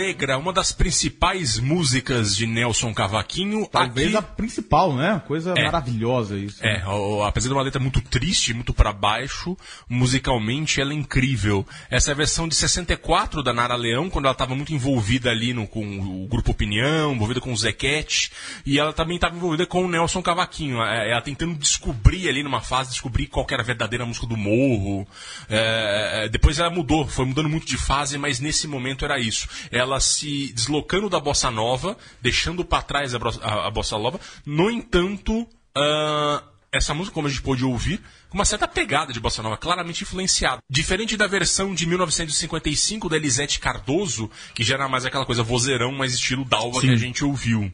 Negra, 0.07 0.37
uma 0.37 0.53
das 0.53 0.71
principais 0.71 1.59
músicas 1.59 2.33
de 2.33 2.47
Nelson 2.47 2.93
Cavaquinho. 2.93 3.67
Talvez 3.67 4.07
aqui... 4.07 4.17
a 4.17 4.21
principal, 4.21 4.95
né? 4.95 5.21
Coisa 5.27 5.53
É. 5.57 5.65
maravilhosa 5.65 6.37
isso. 6.37 6.65
É, 6.65 6.81
o- 6.87 7.23
apesar 7.23 7.49
de 7.49 7.53
uma 7.53 7.61
letra 7.61 7.81
muito 7.81 7.99
triste, 7.99 8.53
muito 8.53 8.73
pra 8.73 8.93
baixo, 8.93 9.57
musicalmente 9.89 10.79
ela 10.79 10.93
é 10.93 10.95
incrível. 10.95 11.67
Essa 11.91 12.11
é 12.11 12.13
a 12.13 12.15
versão 12.15 12.47
de 12.47 12.55
64 12.55 13.43
da 13.43 13.51
Nara 13.53 13.75
Leão, 13.75 14.09
quando 14.09 14.25
ela 14.25 14.31
estava 14.31 14.55
muito 14.55 14.73
envolvida 14.73 15.29
ali 15.29 15.53
no, 15.53 15.67
com 15.67 15.83
o 16.23 16.27
Grupo 16.27 16.51
Opinião, 16.51 17.13
envolvida 17.13 17.41
com 17.41 17.51
o 17.51 17.57
Zequete, 17.57 18.31
e 18.65 18.79
ela 18.79 18.93
também 18.93 19.15
estava 19.15 19.35
envolvida 19.35 19.65
com 19.65 19.83
o 19.83 19.89
Nelson 19.89 20.21
Cavaquinho. 20.21 20.81
É, 20.81 21.11
Ela 21.11 21.21
tentando 21.21 21.55
descobrir 21.55 22.29
ali 22.29 22.43
numa 22.43 22.61
fase, 22.61 22.91
descobrir 22.91 23.27
qual 23.27 23.45
que 23.45 23.53
era 23.53 23.61
a 23.61 23.65
verdadeira 23.65 24.05
música 24.05 24.25
do 24.25 24.37
Morro. 24.37 25.05
É, 25.49 26.25
é, 26.25 26.29
depois 26.29 26.59
ela 26.59 26.69
mudou, 26.69 27.05
foi 27.07 27.25
mudando 27.25 27.49
muito 27.49 27.65
de 27.67 27.77
fase, 27.77 28.17
mas 28.17 28.39
nesse 28.39 28.67
momento 28.67 29.03
era 29.03 29.19
isso. 29.19 29.49
Ela 29.71 29.96
se 29.99 30.51
deslocando 30.53 31.09
da 31.09 31.19
bossa 31.19 31.49
nova, 31.51 31.97
deixando 32.21 32.63
para 32.65 32.81
trás 32.83 33.13
a, 33.15 33.17
a- 33.41 33.67
a 33.67 33.71
bossa 33.71 33.97
nova. 33.97 34.19
No 34.45 34.69
entanto, 34.71 35.47
ah, 35.75 36.43
essa 36.71 36.93
música, 36.93 37.13
como 37.13 37.27
a 37.27 37.29
gente 37.29 37.41
pôde 37.41 37.63
ouvir, 37.63 38.01
com 38.29 38.37
uma 38.37 38.45
certa 38.45 38.67
pegada 38.67 39.13
de 39.13 39.19
bossa 39.19 39.41
nova, 39.41 39.55
claramente 39.57 40.01
influenciada. 40.03 40.59
Diferente 40.69 41.15
da 41.15 41.25
versão 41.27 41.73
de 41.73 41.85
1955 41.87 43.07
da 43.09 43.15
Elisete 43.15 43.59
Cardoso, 43.59 44.29
que 44.53 44.63
já 44.63 44.75
era 44.75 44.87
mais 44.89 45.05
aquela 45.05 45.25
coisa 45.25 45.43
vozeirão, 45.43 45.91
mais 45.93 46.13
estilo 46.13 46.43
Dalva 46.45 46.81
que 46.81 46.89
a 46.89 46.95
gente 46.97 47.23
ouviu. 47.23 47.71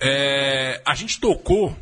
É, 0.00 0.80
a 0.86 0.94
gente 0.94 1.18
tocou 1.20 1.76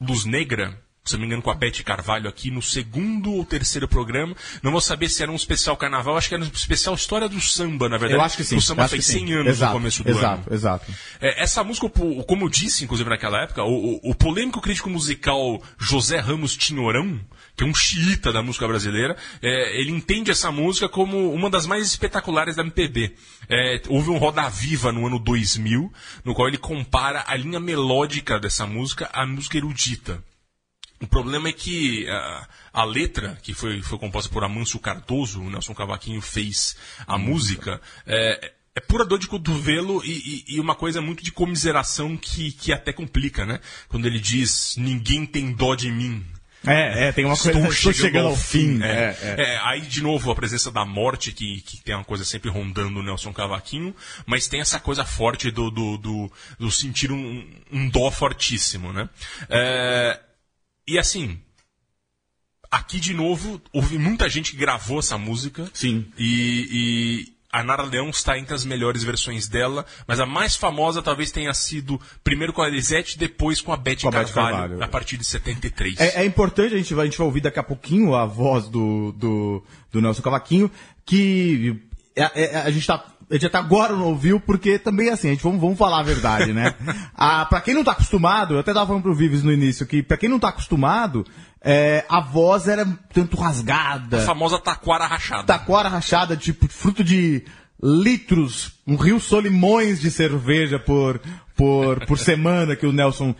Luz 0.00 0.24
Negra, 0.24 0.80
se 1.10 1.14
não 1.14 1.20
me 1.20 1.26
engano, 1.26 1.42
com 1.42 1.50
a 1.50 1.54
Beth 1.54 1.82
Carvalho 1.84 2.28
aqui 2.28 2.50
no 2.50 2.62
segundo 2.62 3.32
ou 3.32 3.44
terceiro 3.44 3.86
programa. 3.88 4.34
Não 4.62 4.70
vou 4.72 4.80
saber 4.80 5.08
se 5.08 5.22
era 5.22 5.30
um 5.30 5.36
especial 5.36 5.76
carnaval, 5.76 6.16
acho 6.16 6.28
que 6.28 6.34
era 6.34 6.42
um 6.44 6.46
especial 6.46 6.94
História 6.94 7.28
do 7.28 7.40
Samba, 7.40 7.88
na 7.88 7.96
verdade. 7.98 8.20
Eu 8.20 8.24
acho 8.24 8.36
que 8.36 8.44
sim. 8.44 8.56
O 8.56 8.60
samba 8.62 8.88
fez 8.88 9.04
que 9.06 9.12
sim. 9.12 9.26
100 9.26 9.32
anos 9.34 9.46
exato, 9.48 9.72
no 9.74 9.78
começo 9.80 10.02
do 10.04 10.10
exato, 10.10 10.42
ano. 10.46 10.54
Exato, 10.56 10.92
É, 11.20 11.42
essa 11.42 11.62
música, 11.64 11.88
como 12.26 12.44
eu 12.44 12.48
disse, 12.48 12.84
inclusive, 12.84 13.08
naquela 13.08 13.42
época, 13.42 13.62
o, 13.64 13.96
o- 13.96 14.10
o 14.10 14.14
polêmico 14.14 14.60
crítico 14.60 14.88
musical 14.90 15.62
José 15.78 16.18
Ramos 16.18 16.56
Tinhorão, 16.56 17.20
que 17.56 17.64
é 17.64 17.66
um 17.66 17.74
xiita 17.74 18.32
da 18.32 18.42
música 18.42 18.66
brasileira, 18.66 19.16
é, 19.42 19.80
ele 19.80 19.90
entende 19.90 20.30
essa 20.30 20.50
música 20.50 20.88
como 20.88 21.32
uma 21.32 21.50
das 21.50 21.66
mais 21.66 21.86
espetaculares 21.86 22.56
da 22.56 22.62
MPB. 22.62 23.14
É, 23.48 23.82
houve 23.88 24.10
um 24.10 24.16
Roda 24.18 24.48
Viva 24.48 24.92
no 24.92 25.06
ano 25.06 25.18
2000, 25.18 25.92
no 26.24 26.34
qual 26.34 26.48
ele 26.48 26.58
compara 26.58 27.24
a 27.26 27.36
linha 27.36 27.60
melódica 27.60 28.38
dessa 28.38 28.66
música 28.66 29.10
à 29.12 29.26
música 29.26 29.56
erudita. 29.58 30.22
O 31.02 31.06
problema 31.06 31.48
é 31.48 31.52
que 31.52 32.06
ah, 32.08 32.46
a 32.72 32.84
letra, 32.84 33.38
que 33.42 33.54
foi, 33.54 33.80
foi 33.82 33.98
composta 33.98 34.30
por 34.30 34.44
Amâncio 34.44 34.78
Cardoso, 34.78 35.40
o 35.40 35.48
Nelson 35.50 35.74
Cavaquinho 35.74 36.20
fez 36.20 36.76
a 37.06 37.16
música, 37.16 37.80
é, 38.06 38.52
é 38.74 38.80
pura 38.80 39.04
dor 39.06 39.18
de 39.18 39.26
cotovelo 39.26 40.04
e, 40.04 40.44
e- 40.48 40.54
e 40.56 40.60
uma 40.60 40.74
coisa 40.74 41.00
muito 41.00 41.24
de 41.24 41.32
comiseração 41.32 42.16
que, 42.16 42.52
que 42.52 42.72
até 42.72 42.92
complica, 42.92 43.46
né? 43.46 43.60
Quando 43.88 44.06
ele 44.06 44.20
diz, 44.20 44.74
ninguém 44.76 45.24
tem 45.24 45.52
dó 45.52 45.74
de 45.74 45.90
mim. 45.90 46.24
É, 46.66 47.08
é, 47.08 47.12
tem 47.12 47.24
uma 47.24 47.34
coisa. 47.34 47.58
Estou 47.70 47.92
chegando, 47.94 48.26
ao 48.28 48.36
fim. 48.36 48.82
É, 48.82 48.86
É, 48.86 49.18
é. 49.22 49.42
É, 49.54 49.58
aí, 49.62 49.80
de 49.80 50.02
novo, 50.02 50.30
a 50.30 50.34
presença 50.34 50.70
da 50.70 50.84
morte, 50.84 51.32
que, 51.32 51.62
que 51.62 51.82
tem 51.82 51.94
uma 51.94 52.04
coisa 52.04 52.22
sempre 52.26 52.50
rondando 52.50 53.00
o 53.00 53.02
Nelson 53.02 53.32
Cavaquinho, 53.32 53.96
mas 54.26 54.46
tem 54.46 54.60
essa 54.60 54.78
coisa 54.78 55.02
forte 55.06 55.50
do, 55.50 55.70
do, 55.70 55.96
do, 55.96 56.32
do 56.58 56.70
sentir 56.70 57.10
um, 57.10 57.48
um 57.72 57.88
dó 57.88 58.10
fortíssimo, 58.10 58.92
né? 58.92 59.08
É, 59.48 60.20
e 60.94 60.98
assim, 60.98 61.38
aqui 62.70 63.00
de 63.00 63.12
novo, 63.14 63.60
houve 63.72 63.98
muita 63.98 64.28
gente 64.28 64.52
que 64.52 64.56
gravou 64.56 64.98
essa 65.00 65.18
música. 65.18 65.68
Sim. 65.74 66.06
E, 66.18 66.68
e 66.70 67.32
a 67.52 67.64
Nara 67.64 67.82
Leão 67.82 68.10
está 68.10 68.38
entre 68.38 68.54
as 68.54 68.64
melhores 68.64 69.02
versões 69.02 69.48
dela, 69.48 69.84
mas 70.06 70.20
a 70.20 70.26
mais 70.26 70.54
famosa 70.54 71.02
talvez 71.02 71.32
tenha 71.32 71.52
sido 71.52 72.00
primeiro 72.22 72.52
com 72.52 72.62
a 72.62 72.68
Elisete, 72.68 73.18
depois 73.18 73.60
com 73.60 73.72
a 73.72 73.76
Beth 73.76 74.02
Com 74.02 74.08
a 74.08 74.10
Beth 74.12 74.24
Carvalho, 74.26 74.56
Carvalho. 74.56 74.82
a 74.84 74.88
partir 74.88 75.16
de 75.16 75.24
73. 75.24 75.98
É, 75.98 76.22
é 76.22 76.24
importante, 76.24 76.74
a 76.74 76.78
gente, 76.78 76.94
vai, 76.94 77.06
a 77.06 77.08
gente 77.08 77.18
vai 77.18 77.26
ouvir 77.26 77.40
daqui 77.40 77.58
a 77.58 77.62
pouquinho 77.64 78.14
a 78.14 78.24
voz 78.24 78.68
do, 78.68 79.12
do, 79.12 79.64
do 79.90 80.00
Nelson 80.00 80.22
Cavaquinho, 80.22 80.70
que 81.04 81.76
é- 82.14 82.30
é- 82.44 82.56
a 82.58 82.70
gente 82.70 82.86
tá. 82.86 83.04
A 83.30 83.34
gente 83.34 83.46
até 83.46 83.58
agora 83.58 83.94
não 83.94 84.06
ouviu, 84.06 84.40
porque 84.40 84.76
também 84.76 85.08
assim, 85.08 85.28
a 85.28 85.30
gente, 85.30 85.42
vamos, 85.42 85.60
vamos 85.60 85.78
falar 85.78 86.00
a 86.00 86.02
verdade, 86.02 86.52
né? 86.52 86.74
ah, 87.14 87.46
pra 87.46 87.60
quem 87.60 87.74
não 87.74 87.84
tá 87.84 87.92
acostumado, 87.92 88.54
eu 88.54 88.58
até 88.58 88.74
tava 88.74 88.88
falando 88.88 89.04
pro 89.04 89.14
Vives 89.14 89.44
no 89.44 89.52
início 89.52 89.86
que, 89.86 90.02
pra 90.02 90.16
quem 90.16 90.28
não 90.28 90.40
tá 90.40 90.48
acostumado, 90.48 91.24
é, 91.62 92.04
a 92.08 92.20
voz 92.20 92.66
era 92.66 92.84
tanto 93.12 93.36
rasgada. 93.36 94.18
A 94.18 94.26
famosa 94.26 94.58
taquara 94.58 95.06
rachada. 95.06 95.44
taquara 95.44 95.88
rachada, 95.88 96.36
tipo, 96.36 96.66
fruto 96.66 97.04
de 97.04 97.44
litros, 97.80 98.72
um 98.84 98.96
rio 98.96 99.20
solimões 99.20 100.00
de 100.00 100.10
cerveja 100.10 100.78
por, 100.78 101.20
por, 101.56 102.04
por 102.06 102.18
semana 102.18 102.74
que 102.74 102.86
o 102.86 102.92
Nelson 102.92 103.34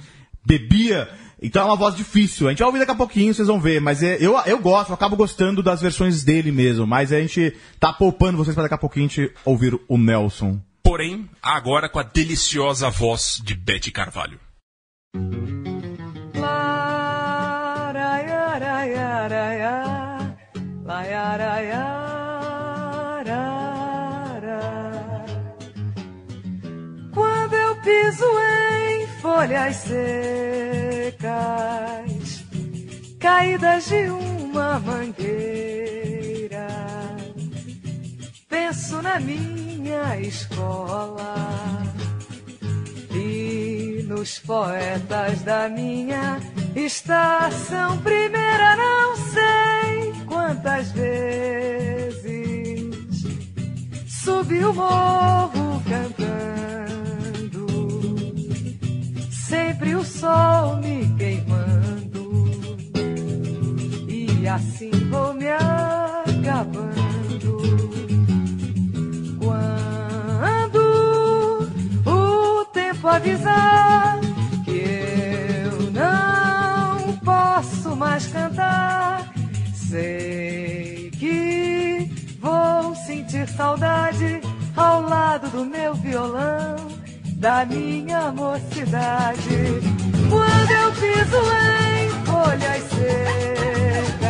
bebia. 0.45 1.09
Então 1.43 1.63
é 1.63 1.65
uma 1.67 1.77
voz 1.77 1.97
difícil. 1.97 2.47
A 2.47 2.51
gente 2.51 2.59
vai 2.59 2.67
ouvir 2.67 2.81
daqui 2.81 2.91
a 2.93 2.97
pouquinho, 2.97 3.33
vocês 3.33 3.49
vão 3.49 3.61
ver. 3.61 3.81
Mas 3.81 4.03
é- 4.03 4.19
eu, 4.21 4.39
eu 4.45 4.59
gosto, 4.59 4.91
eu 4.91 4.95
acabo 4.95 5.17
gostando 5.17 5.63
das 5.63 5.81
versões 5.81 6.23
dele 6.23 6.53
mesmo. 6.53 6.87
Mas 6.87 7.13
a 7.13 7.21
gente 7.21 7.55
tá 7.79 7.93
poupando 7.93 8.37
vocês 8.37 8.55
para 8.55 8.65
daqui 8.65 8.75
a 8.75 8.79
pouquinho 8.79 9.07
a 9.07 9.09
gente 9.09 9.33
ouvir 9.45 9.79
o 9.89 9.97
Nelson. 9.97 10.61
Porém, 10.83 11.29
agora 11.43 11.89
com 11.89 11.99
a 11.99 12.03
deliciosa 12.03 12.91
voz 12.91 13.41
de 13.43 13.55
Beth 13.55 13.91
Carvalho. 13.93 14.39
Quando 27.13 27.55
eu 27.55 27.77
piso 27.77 28.25
em 28.25 29.07
folhas 29.21 29.77
secas, 29.77 30.80
caídas 33.19 33.87
de 33.89 34.11
uma 34.11 34.79
mangueira, 34.81 36.69
penso 38.49 39.01
na 39.03 39.21
minha 39.21 40.19
escola 40.21 41.35
e 43.13 44.05
nos 44.09 44.39
poetas 44.39 45.43
da 45.43 45.69
minha 45.69 46.41
estação 46.75 47.99
primeira. 47.99 48.77
Não 48.77 49.17
sei 49.17 50.13
quantas 50.27 50.91
vezes 50.93 52.21
subi 54.07 54.65
o 54.65 54.73
morro 54.73 55.83
cantando, 55.89 57.00
sempre 59.51 59.97
o 59.97 60.05
sol 60.05 60.77
me 60.77 61.13
queimando, 61.19 62.47
e 64.09 64.47
assim 64.47 64.93
vou 65.11 65.35
me 65.35 65.49
acabando. 65.51 67.01
Quando 69.41 70.79
o 72.07 72.65
tempo 72.67 73.09
avisar 73.09 74.21
que 74.65 74.85
eu 75.67 75.91
não 75.91 77.17
posso 77.17 77.97
mais 77.97 78.29
cantar, 78.29 79.33
sei 79.75 81.11
que 81.19 82.09
vou 82.41 82.95
sentir 82.95 83.49
saudade 83.49 84.41
ao 84.77 85.03
lado 85.03 85.51
do 85.51 85.65
meu 85.65 85.93
violão, 85.95 86.90
da 87.41 87.65
minha 87.65 88.31
mocidade. 88.33 89.81
Quando 90.29 90.71
eu 90.71 90.93
piso 90.93 91.41
em 91.97 92.11
folhas 92.27 92.83
secas, 92.91 94.29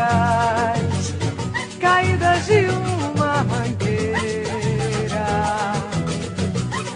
caídas 1.81 2.46
de 2.46 2.66
uma 2.66 3.42
mangueira, 3.42 4.46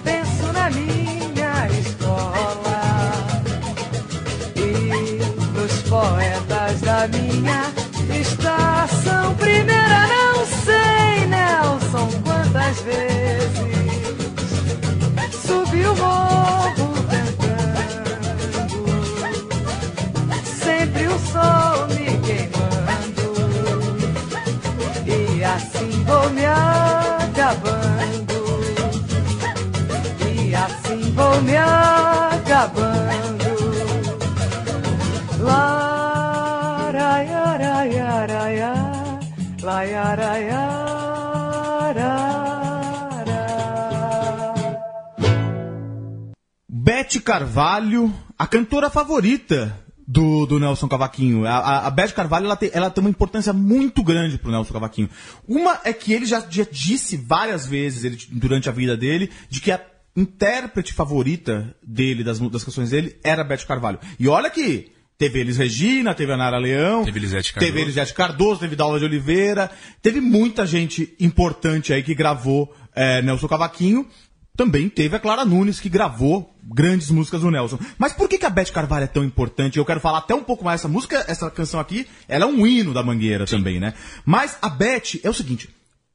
penso 0.04 0.52
na 0.52 0.70
minha 0.70 1.68
escola 1.80 3.12
e 4.54 5.18
nos 5.58 5.82
poetas 5.82 6.80
da 6.80 7.08
minha 7.08 7.64
estação 8.20 9.34
primeira. 9.34 10.06
Não 10.06 10.46
sei, 10.46 11.26
Nelson, 11.26 12.08
quantas 12.22 12.78
vezes 12.82 13.63
subi 15.94 16.00
o 16.00 16.02
morro 16.02 16.88
cantando, 17.10 18.78
sempre 20.44 21.06
o 21.06 21.18
sol 21.18 21.86
me 21.88 22.18
queimando, 22.26 23.28
e 25.06 25.44
assim 25.44 26.04
vou 26.04 26.30
me 26.30 26.44
acabando, 26.46 28.38
e 30.32 30.54
assim 30.54 31.12
vou 31.14 31.40
me 31.42 31.56
acabando. 31.56 32.94
La 35.40 36.90
ra 36.92 37.22
ya 37.22 37.56
ra 37.56 37.84
ya 37.84 38.26
ra 38.26 38.48
ya, 38.50 40.14
ra 40.14 40.38
ya 40.38 40.73
Bete 47.04 47.20
Carvalho, 47.20 48.10
a 48.38 48.46
cantora 48.46 48.88
favorita 48.88 49.78
do, 50.08 50.46
do 50.46 50.58
Nelson 50.58 50.88
Cavaquinho. 50.88 51.46
A, 51.46 51.86
a, 51.86 51.90
Bete 51.90 52.14
Carvalho 52.14 52.46
ela 52.46 52.56
tem, 52.56 52.70
ela 52.72 52.88
tem 52.88 53.04
uma 53.04 53.10
importância 53.10 53.52
muito 53.52 54.02
grande 54.02 54.38
pro 54.38 54.50
Nelson 54.50 54.72
Cavaquinho. 54.72 55.10
Uma 55.46 55.78
é 55.84 55.92
que 55.92 56.14
ele 56.14 56.24
já, 56.24 56.40
já 56.48 56.64
disse 56.64 57.18
várias 57.18 57.66
vezes 57.66 58.04
ele, 58.04 58.18
durante 58.30 58.70
a 58.70 58.72
vida 58.72 58.96
dele 58.96 59.30
de 59.50 59.60
que 59.60 59.70
a 59.70 59.78
intérprete 60.16 60.94
favorita 60.94 61.76
dele, 61.86 62.24
das, 62.24 62.40
das 62.40 62.64
canções 62.64 62.88
dele, 62.88 63.18
era 63.22 63.42
a 63.42 63.44
Bete 63.44 63.66
Carvalho. 63.66 63.98
E 64.18 64.26
olha 64.26 64.48
que 64.48 64.90
teve 65.18 65.40
Elis 65.40 65.58
Regina, 65.58 66.14
teve 66.14 66.32
a 66.32 66.38
Nara 66.38 66.56
Leão, 66.56 67.04
Teve 67.04 67.18
Elisete 67.18 67.52
Cardoso. 67.52 67.70
teve 67.70 67.82
Elisete 67.84 68.14
Cardoso, 68.14 68.60
teve 68.60 68.76
Daula 68.76 68.98
de 68.98 69.04
Oliveira, 69.04 69.70
teve 70.00 70.22
muita 70.22 70.66
gente 70.66 71.14
importante 71.20 71.92
aí 71.92 72.02
que 72.02 72.14
gravou 72.14 72.74
é, 72.94 73.20
Nelson 73.20 73.46
Cavaquinho. 73.46 74.08
Também 74.56 74.88
teve 74.88 75.16
a 75.16 75.20
Clara 75.20 75.44
Nunes, 75.44 75.80
que 75.80 75.88
gravou 75.88 76.54
grandes 76.62 77.10
músicas 77.10 77.40
do 77.40 77.50
Nelson. 77.50 77.78
Mas 77.98 78.12
por 78.12 78.28
que, 78.28 78.38
que 78.38 78.46
a 78.46 78.50
Beth 78.50 78.70
Carvalho 78.72 79.04
é 79.04 79.08
tão 79.08 79.24
importante? 79.24 79.78
Eu 79.78 79.84
quero 79.84 80.00
falar 80.00 80.18
até 80.18 80.34
um 80.34 80.44
pouco 80.44 80.64
mais 80.64 80.80
essa 80.80 80.88
música, 80.88 81.24
essa 81.26 81.50
canção 81.50 81.80
aqui, 81.80 82.06
ela 82.28 82.44
é 82.44 82.48
um 82.48 82.64
hino 82.66 82.94
da 82.94 83.02
Mangueira 83.02 83.46
também, 83.46 83.80
né? 83.80 83.94
Mas 84.24 84.56
a 84.62 84.68
Beth 84.68 85.20
é 85.24 85.28
o 85.28 85.34
seguinte, 85.34 85.68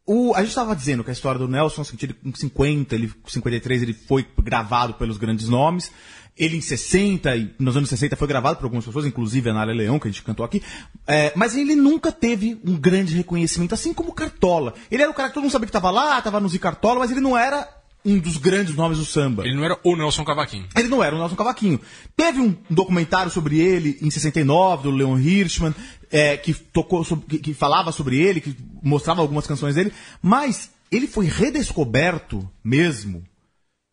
o, 0.05 0.33
a 0.33 0.39
gente 0.39 0.49
estava 0.49 0.75
dizendo 0.75 1.03
que 1.03 1.11
a 1.11 1.13
história 1.13 1.37
do 1.37 1.47
Nelson, 1.47 1.81
assim, 1.81 1.95
ele, 2.01 2.13
com 2.13 2.33
50, 2.33 2.95
ele, 2.95 3.09
com 3.09 3.29
53, 3.29 3.83
ele 3.83 3.93
foi 3.93 4.25
gravado 4.41 4.95
pelos 4.95 5.17
grandes 5.17 5.47
nomes. 5.47 5.91
Ele 6.35 6.57
em 6.57 6.61
60, 6.61 7.35
e 7.35 7.53
nos 7.59 7.75
anos 7.75 7.89
60 7.89 8.15
foi 8.15 8.27
gravado 8.27 8.55
por 8.55 8.63
algumas 8.63 8.85
pessoas, 8.85 9.05
inclusive 9.05 9.49
a 9.49 9.53
Nália 9.53 9.75
Leão, 9.75 9.99
que 9.99 10.07
a 10.07 10.11
gente 10.11 10.23
cantou 10.23 10.45
aqui. 10.45 10.63
É, 11.05 11.31
mas 11.35 11.55
ele 11.55 11.75
nunca 11.75 12.11
teve 12.11 12.59
um 12.65 12.75
grande 12.75 13.13
reconhecimento, 13.13 13.75
assim 13.75 13.93
como 13.93 14.13
Cartola. 14.13 14.73
Ele 14.89 15.03
era 15.03 15.11
o 15.11 15.13
cara 15.13 15.27
que 15.27 15.35
todo 15.35 15.43
mundo 15.43 15.51
sabia 15.51 15.67
que 15.67 15.69
estava 15.69 15.91
lá, 15.91 16.17
estava 16.17 16.39
no 16.39 16.59
Cartola, 16.59 17.01
mas 17.01 17.11
ele 17.11 17.19
não 17.19 17.37
era 17.37 17.67
um 18.05 18.17
dos 18.17 18.37
grandes 18.37 18.75
nomes 18.75 18.97
do 18.97 19.05
samba. 19.05 19.45
Ele 19.45 19.55
não 19.55 19.65
era 19.65 19.77
o 19.83 19.95
Nelson 19.95 20.23
Cavaquinho. 20.23 20.67
Ele 20.75 20.87
não 20.87 21.03
era 21.03 21.15
o 21.15 21.19
Nelson 21.19 21.35
Cavaquinho. 21.35 21.79
Teve 22.15 22.39
um 22.39 22.55
documentário 22.69 23.31
sobre 23.31 23.59
ele 23.59 23.97
em 24.01 24.09
69, 24.09 24.83
do 24.83 24.91
Leon 24.91 25.17
Hirschman, 25.19 25.75
é, 26.11 26.37
que, 26.37 26.53
tocou 26.53 27.03
que, 27.27 27.39
que 27.39 27.53
falava 27.53 27.91
sobre 27.91 28.19
ele, 28.19 28.41
que 28.41 28.55
mostrava 28.81 29.21
algumas 29.21 29.45
canções 29.45 29.75
dele, 29.75 29.91
mas 30.21 30.71
ele 30.91 31.07
foi 31.07 31.25
redescoberto 31.25 32.49
mesmo 32.63 33.23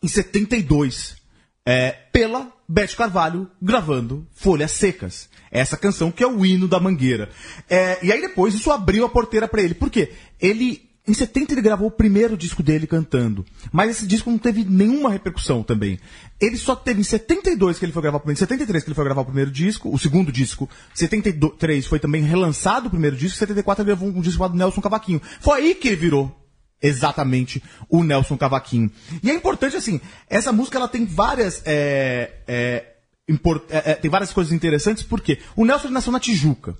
em 0.02 0.08
72 0.08 1.16
é, 1.64 1.90
pela 1.90 2.52
Beth 2.68 2.94
Carvalho 2.96 3.50
gravando 3.60 4.26
Folhas 4.34 4.72
Secas. 4.72 5.28
Essa 5.50 5.76
canção 5.76 6.10
que 6.10 6.22
é 6.22 6.26
o 6.26 6.44
hino 6.44 6.68
da 6.68 6.80
Mangueira. 6.80 7.30
É, 7.68 8.04
e 8.04 8.12
aí 8.12 8.20
depois 8.20 8.54
isso 8.54 8.70
abriu 8.70 9.04
a 9.04 9.08
porteira 9.08 9.48
pra 9.48 9.62
ele. 9.62 9.74
Por 9.74 9.90
quê? 9.90 10.12
Ele, 10.40 10.85
em 11.08 11.14
70 11.14 11.54
ele 11.54 11.62
gravou 11.62 11.88
o 11.88 11.90
primeiro 11.90 12.36
disco 12.36 12.62
dele 12.62 12.86
cantando. 12.86 13.44
Mas 13.72 13.90
esse 13.90 14.06
disco 14.06 14.30
não 14.30 14.38
teve 14.38 14.64
nenhuma 14.64 15.10
repercussão 15.10 15.62
também. 15.62 15.98
Ele 16.40 16.56
só 16.56 16.74
teve 16.74 17.00
em 17.00 17.04
72 17.04 17.78
que 17.78 17.84
ele 17.84 17.92
foi 17.92 18.02
gravar 18.02 18.16
o 18.18 18.20
primeiro, 18.20 18.38
73 18.38 18.82
que 18.84 18.88
ele 18.90 18.94
foi 18.94 19.04
gravar 19.04 19.20
o 19.20 19.24
primeiro 19.26 19.50
disco, 19.50 19.92
o 19.92 19.98
segundo 19.98 20.32
disco. 20.32 20.68
73 20.94 21.86
foi 21.86 21.98
também 21.98 22.22
relançado 22.22 22.88
o 22.88 22.90
primeiro 22.90 23.16
disco, 23.16 23.38
74 23.38 23.82
ele 23.82 23.86
gravou 23.94 24.08
um 24.08 24.20
disco 24.20 24.38
chamado 24.38 24.56
Nelson 24.56 24.80
Cavaquinho. 24.80 25.20
Foi 25.40 25.58
aí 25.60 25.74
que 25.74 25.88
ele 25.88 25.96
virou 25.96 26.34
exatamente 26.82 27.62
o 27.88 28.02
Nelson 28.04 28.36
Cavaquinho. 28.36 28.90
E 29.22 29.30
é 29.30 29.34
importante 29.34 29.76
assim, 29.76 30.00
essa 30.28 30.52
música 30.52 30.76
ela 30.78 30.88
tem 30.88 31.04
várias 31.06 31.62
é, 31.64 32.32
é, 32.46 32.84
import- 33.28 33.64
é, 33.70 33.92
é, 33.92 33.94
tem 33.94 34.10
várias 34.10 34.32
coisas 34.32 34.52
interessantes 34.52 35.02
porque 35.02 35.38
o 35.54 35.64
Nelson 35.64 35.88
nasceu 35.88 36.12
na 36.12 36.20
Tijuca. 36.20 36.76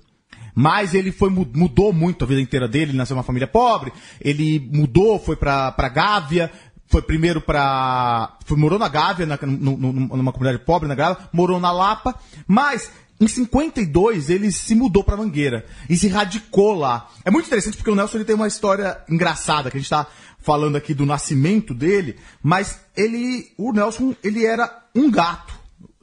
Mas 0.59 0.95
ele 0.95 1.11
foi, 1.11 1.29
mu- 1.29 1.47
mudou 1.53 1.93
muito 1.93 2.25
a 2.25 2.27
vida 2.27 2.41
inteira 2.41 2.67
dele, 2.67 2.91
ele 2.91 2.97
nasceu 2.97 3.15
numa 3.15 3.21
família 3.23 3.47
pobre, 3.47 3.93
ele 4.19 4.59
mudou, 4.73 5.19
foi 5.19 5.35
pra, 5.35 5.71
pra 5.71 5.87
Gávea, 5.87 6.51
foi 6.87 7.03
primeiro. 7.03 7.43
Foi, 8.43 8.57
morou 8.57 8.79
na 8.79 8.87
Gávea, 8.87 9.27
na, 9.27 9.37
nu- 9.43 9.77
nu- 9.77 9.93
numa 9.93 10.31
comunidade 10.33 10.63
pobre 10.65 10.87
na 10.89 10.95
Gávea, 10.95 11.17
morou 11.31 11.59
na 11.59 11.71
Lapa, 11.71 12.15
mas 12.47 12.89
em 13.21 13.27
52 13.27 14.29
ele 14.31 14.51
se 14.51 14.73
mudou 14.73 15.03
pra 15.03 15.15
Mangueira 15.17 15.63
e 15.89 15.95
se 15.95 16.07
radicou 16.07 16.73
lá. 16.75 17.07
É 17.23 17.29
muito 17.29 17.45
interessante 17.45 17.77
porque 17.77 17.91
o 17.91 17.95
Nelson 17.95 18.17
ele 18.17 18.25
tem 18.25 18.35
uma 18.35 18.47
história 18.47 18.97
engraçada, 19.09 19.69
que 19.69 19.77
a 19.77 19.79
gente 19.79 19.89
tá 19.89 20.07
falando 20.39 20.75
aqui 20.75 20.93
do 20.93 21.05
nascimento 21.05 21.73
dele, 21.73 22.15
mas 22.41 22.79
ele. 22.95 23.51
O 23.57 23.71
Nelson, 23.73 24.15
ele 24.23 24.45
era 24.45 24.83
um 24.95 25.11
gato, 25.11 25.53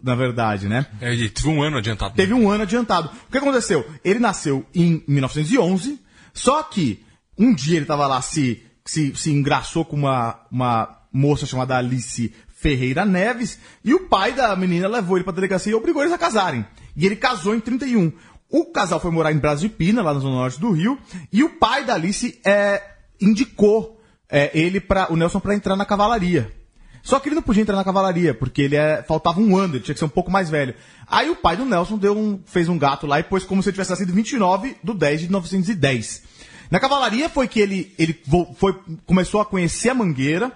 na 0.05 0.15
verdade, 0.15 0.69
né? 0.69 0.87
É, 1.01 1.13
Ele 1.13 1.31
teve 1.31 1.49
um 1.49 1.63
ano 1.63 1.79
adiantado. 1.79 2.15
Teve 2.15 2.35
um 2.35 2.51
ano 2.51 2.63
adiantado. 2.63 3.11
O 3.27 3.33
que 3.33 3.39
aconteceu? 3.39 3.89
Ele 4.05 4.19
nasceu 4.19 4.67
em 4.75 5.03
1911, 5.09 5.99
só 6.35 6.63
que 6.63 7.03
um 7.39 7.55
dia 7.55 7.79
ele 7.79 7.87
tava 7.87 8.07
lá, 8.07 8.21
se, 8.21 8.63
se, 8.85 9.17
se 9.17 9.33
engraçou 9.33 9.85
com 9.85 9.97
uma, 9.97 10.39
uma 10.51 11.01
moça 11.11 11.47
chamada 11.47 11.77
Alice 11.79 12.35
Ferreira 12.49 13.05
Neves, 13.07 13.59
e 13.83 13.95
o 13.95 14.09
pai 14.09 14.33
da 14.33 14.55
menina 14.55 14.87
levou 14.87 15.17
ele 15.17 15.25
pra 15.25 15.33
delegacia 15.33 15.73
e 15.73 15.75
obrigou 15.75 16.03
eles 16.03 16.15
a 16.15 16.19
casarem. 16.19 16.67
E 16.95 17.07
ele 17.07 17.17
casou 17.17 17.55
em 17.55 17.61
31. 17.61 18.13
O 18.51 18.67
casal 18.67 19.01
foi 19.01 19.11
morar 19.11 19.33
em 19.33 19.39
Brasil 19.39 19.69
de 19.69 19.75
Pina, 19.75 20.03
lá 20.03 20.13
na 20.13 20.21
zona 20.21 20.37
norte 20.37 20.61
do 20.61 20.71
Rio, 20.71 20.99
e 21.33 21.43
o 21.43 21.59
pai 21.59 21.85
da 21.85 21.95
Alice 21.95 22.39
é, 22.45 22.83
indicou 23.21 24.01
é, 24.29 24.51
ele 24.55 24.81
para 24.81 25.11
o 25.13 25.17
Nelson 25.17 25.41
para 25.41 25.55
entrar 25.55 25.77
na 25.77 25.87
cavalaria. 25.87 26.53
Só 27.05 27.21
que 27.21 27.29
ele 27.29 27.35
não 27.35 27.43
podia 27.43 27.61
entrar 27.61 27.77
na 27.77 27.85
cavalaria, 27.85 28.33
porque 28.33 28.63
ele 28.63 28.77
é, 28.77 29.03
faltava 29.03 29.39
um 29.39 29.55
ano, 29.55 29.75
ele 29.75 29.85
tinha 29.85 29.95
que 29.95 29.99
ser 29.99 30.07
um 30.07 30.09
pouco 30.09 30.31
mais 30.31 30.49
velho. 30.49 30.75
Aí 31.07 31.29
o 31.29 31.37
pai 31.37 31.55
do 31.55 31.67
Nelson 31.67 31.99
deu 31.99 32.17
um, 32.17 32.41
fez 32.47 32.67
um 32.67 32.79
gato 32.79 33.07
lá 33.07 33.21
e 33.21 33.23
pôs 33.23 33.45
como 33.45 33.63
se 33.63 33.69
ele 33.69 33.75
tivesse 33.75 33.91
nascido 33.91 34.15
29 34.15 34.79
do 34.83 34.95
10 34.95 35.21
de 35.21 35.27
1910. 35.27 36.23
Na 36.71 36.81
cavalaria 36.81 37.29
foi 37.29 37.47
que 37.47 37.61
ele, 37.61 37.95
ele 37.99 38.19
foi, 38.57 38.75
começou 39.05 39.39
a 39.43 39.45
conhecer 39.45 39.91
a 39.91 39.95
mangueira, 39.95 40.51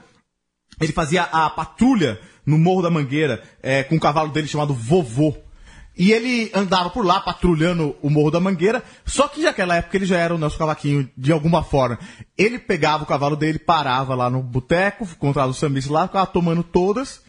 ele 0.81 0.93
fazia 0.93 1.25
a 1.25 1.51
patrulha 1.51 2.19
no 2.47 2.57
Morro 2.57 2.81
da 2.81 2.91
Mangueira 2.91 3.43
é, 3.63 3.83
com 3.83 3.97
o 3.97 4.01
cavalo 4.01 4.31
dele 4.31 4.49
chamado 4.49 4.73
Vovô. 4.73 5.37
E 5.99 6.13
ele 6.13 6.49
andava 6.55 6.91
por 6.91 7.05
lá 7.05 7.21
patrulhando 7.21 7.97
o 8.01 8.09
Morro 8.09 8.31
da 8.31 8.39
Mangueira, 8.39 8.85
só 9.05 9.27
que 9.27 9.43
naquela 9.43 9.75
época 9.75 9.97
ele 9.97 10.07
já 10.07 10.17
era 10.17 10.33
o 10.33 10.39
Nelson 10.39 10.57
Cavaquinho 10.57 11.11
de 11.17 11.33
alguma 11.33 11.65
forma. 11.65 11.99
Ele 12.37 12.57
pegava 12.57 13.03
o 13.03 13.07
cavalo 13.07 13.35
dele, 13.35 13.59
parava 13.59 14.15
lá 14.15 14.31
no 14.31 14.41
boteco, 14.41 15.05
encontrava 15.05 15.51
os 15.51 15.59
sambistas 15.59 15.93
lá, 15.93 16.07
ficava 16.07 16.27
tomando 16.27 16.63
todas, 16.63 17.21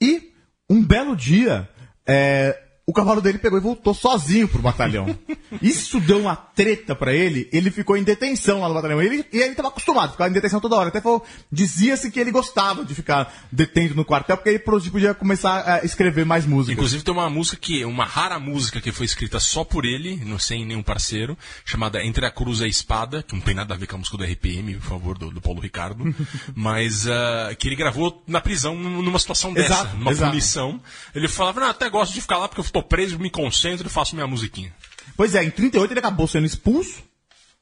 e 0.00 0.32
um 0.70 0.84
belo 0.84 1.16
dia, 1.16 1.68
é, 2.06 2.61
o 2.84 2.92
cavalo 2.92 3.20
dele 3.20 3.38
pegou 3.38 3.58
e 3.58 3.62
voltou 3.62 3.94
sozinho 3.94 4.48
pro 4.48 4.60
batalhão. 4.60 5.16
Isso 5.62 6.00
deu 6.00 6.18
uma 6.20 6.34
treta 6.34 6.94
pra 6.96 7.12
ele, 7.12 7.48
ele 7.52 7.70
ficou 7.70 7.96
em 7.96 8.02
detenção 8.02 8.60
lá 8.60 8.68
no 8.68 8.74
batalhão. 8.74 9.00
Ele, 9.00 9.24
e 9.32 9.38
ele 9.38 9.54
tava 9.54 9.68
acostumado 9.68 10.08
a 10.08 10.12
ficar 10.12 10.28
em 10.28 10.32
detenção 10.32 10.60
toda 10.60 10.76
hora. 10.76 10.88
Até 10.88 11.00
falou, 11.00 11.24
dizia-se 11.50 12.10
que 12.10 12.18
ele 12.18 12.30
gostava 12.30 12.84
de 12.84 12.94
ficar 12.94 13.32
detendo 13.52 13.94
no 13.94 14.04
quartel, 14.04 14.36
porque 14.36 14.50
aí 14.50 14.58
podia 14.58 15.14
começar 15.14 15.62
a 15.68 15.84
escrever 15.84 16.24
mais 16.24 16.44
música. 16.46 16.72
Inclusive 16.72 17.04
tem 17.04 17.12
uma 17.14 17.28
música 17.30 17.56
que, 17.56 17.84
uma 17.84 18.04
rara 18.04 18.38
música 18.38 18.80
que 18.80 18.90
foi 18.90 19.06
escrita 19.06 19.38
só 19.38 19.62
por 19.62 19.84
ele, 19.84 20.16
não 20.24 20.38
sem 20.38 20.64
nenhum 20.64 20.82
parceiro, 20.82 21.36
chamada 21.64 22.02
Entre 22.04 22.24
a 22.26 22.30
Cruz 22.30 22.60
e 22.60 22.64
a 22.64 22.68
Espada, 22.68 23.22
que 23.22 23.34
não 23.34 23.42
tem 23.42 23.54
nada 23.54 23.74
a 23.74 23.76
ver 23.76 23.86
com 23.86 23.96
a 23.96 23.98
música 23.98 24.16
do 24.16 24.24
RPM, 24.24 24.74
por 24.76 24.88
favor, 24.88 25.18
do, 25.18 25.30
do 25.30 25.40
Paulo 25.40 25.60
Ricardo, 25.60 26.12
mas 26.54 27.06
ah, 27.06 27.54
que 27.58 27.68
ele 27.68 27.76
gravou 27.76 28.22
na 28.26 28.40
prisão 28.40 28.74
num- 28.74 29.02
numa 29.02 29.18
situação 29.18 29.52
dessa, 29.52 29.72
Exato, 29.74 29.96
numa 29.96 30.10
exato. 30.10 30.30
punição. 30.30 30.80
Ele 31.14 31.28
falava, 31.28 31.60
não, 31.60 31.68
até 31.68 31.88
gosto 31.90 32.14
de 32.14 32.20
ficar 32.20 32.38
lá 32.38 32.48
porque 32.48 32.60
eu 32.60 32.64
tô 32.72 32.82
preso, 32.82 33.18
me 33.18 33.30
concentro 33.30 33.86
e 33.86 33.90
faço 33.90 34.14
minha 34.14 34.26
musiquinha. 34.26 34.74
Pois 35.16 35.34
é, 35.34 35.44
em 35.44 35.50
38 35.50 35.92
ele 35.92 36.00
acabou 36.00 36.26
sendo 36.26 36.46
expulso 36.46 37.02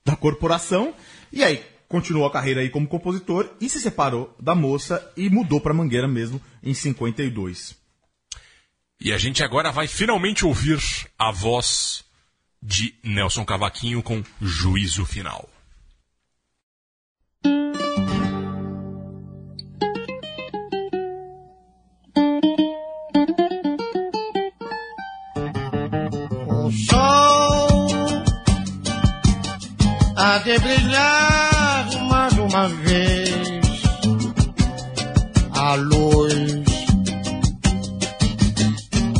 da 0.05 0.17
corporação 0.17 0.95
e 1.33 1.43
aí 1.43 1.63
continuou 1.89 2.27
a 2.27 2.33
carreira 2.33 2.61
aí 2.61 2.71
como 2.71 2.87
compositor 2.87 3.51
e 3.61 3.69
se 3.69 3.81
separou 3.81 4.35
da 4.41 4.55
moça 4.55 5.13
e 5.17 5.29
mudou 5.29 5.61
pra 5.61 5.75
Mangueira 5.75 6.07
mesmo 6.07 6.41
em 6.63 6.73
52. 6.73 7.77
E 9.01 9.13
a 9.13 9.19
gente 9.19 9.43
agora 9.43 9.73
vai 9.73 9.89
finalmente 9.89 10.47
ouvir 10.47 10.79
a 11.19 11.33
voz 11.33 12.05
de 12.63 12.95
Nelson 13.03 13.45
Cavaquinho 13.45 14.03
com 14.03 14.23
Juízo 14.41 15.05
Final. 15.05 15.49
De 30.51 30.59
brilhar 30.59 31.87
mais 32.09 32.33
uma 32.37 32.67
vez. 32.69 33.83
A 35.55 35.75
luz 35.75 36.65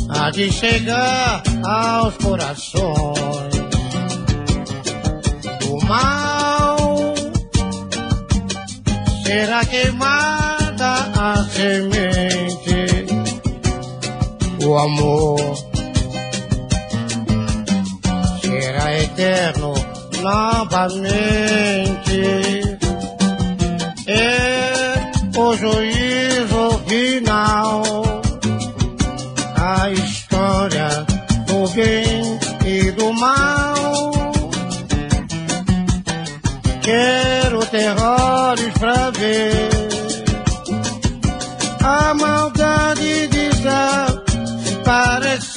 há 0.09 0.29
de 0.31 0.51
chegar 0.51 1.41
aos 1.63 2.17
corações. 2.17 3.53
O 5.69 5.85
mal 5.85 7.13
será 9.23 9.63
queimada 9.65 10.93
a 11.17 11.45
semente. 11.45 13.05
O 14.65 14.77
amor 14.77 15.39
será 18.41 18.99
eterno 18.99 19.80
novamente. 20.21 21.11
É 24.07 25.11
o 25.37 25.55
juízo 25.55 26.81
final. 26.87 27.83
A 29.55 29.91
história 29.91 30.89
do 31.47 31.69
bem 31.69 32.39
e 32.65 32.91
do 32.91 33.13
mal. 33.13 34.11
Quero 36.81 37.63
terrores 37.67 38.73
pra 38.79 39.11
ver 39.11 39.69
a 41.83 42.13
maldade 42.13 43.27
desaparecer. 43.27 45.50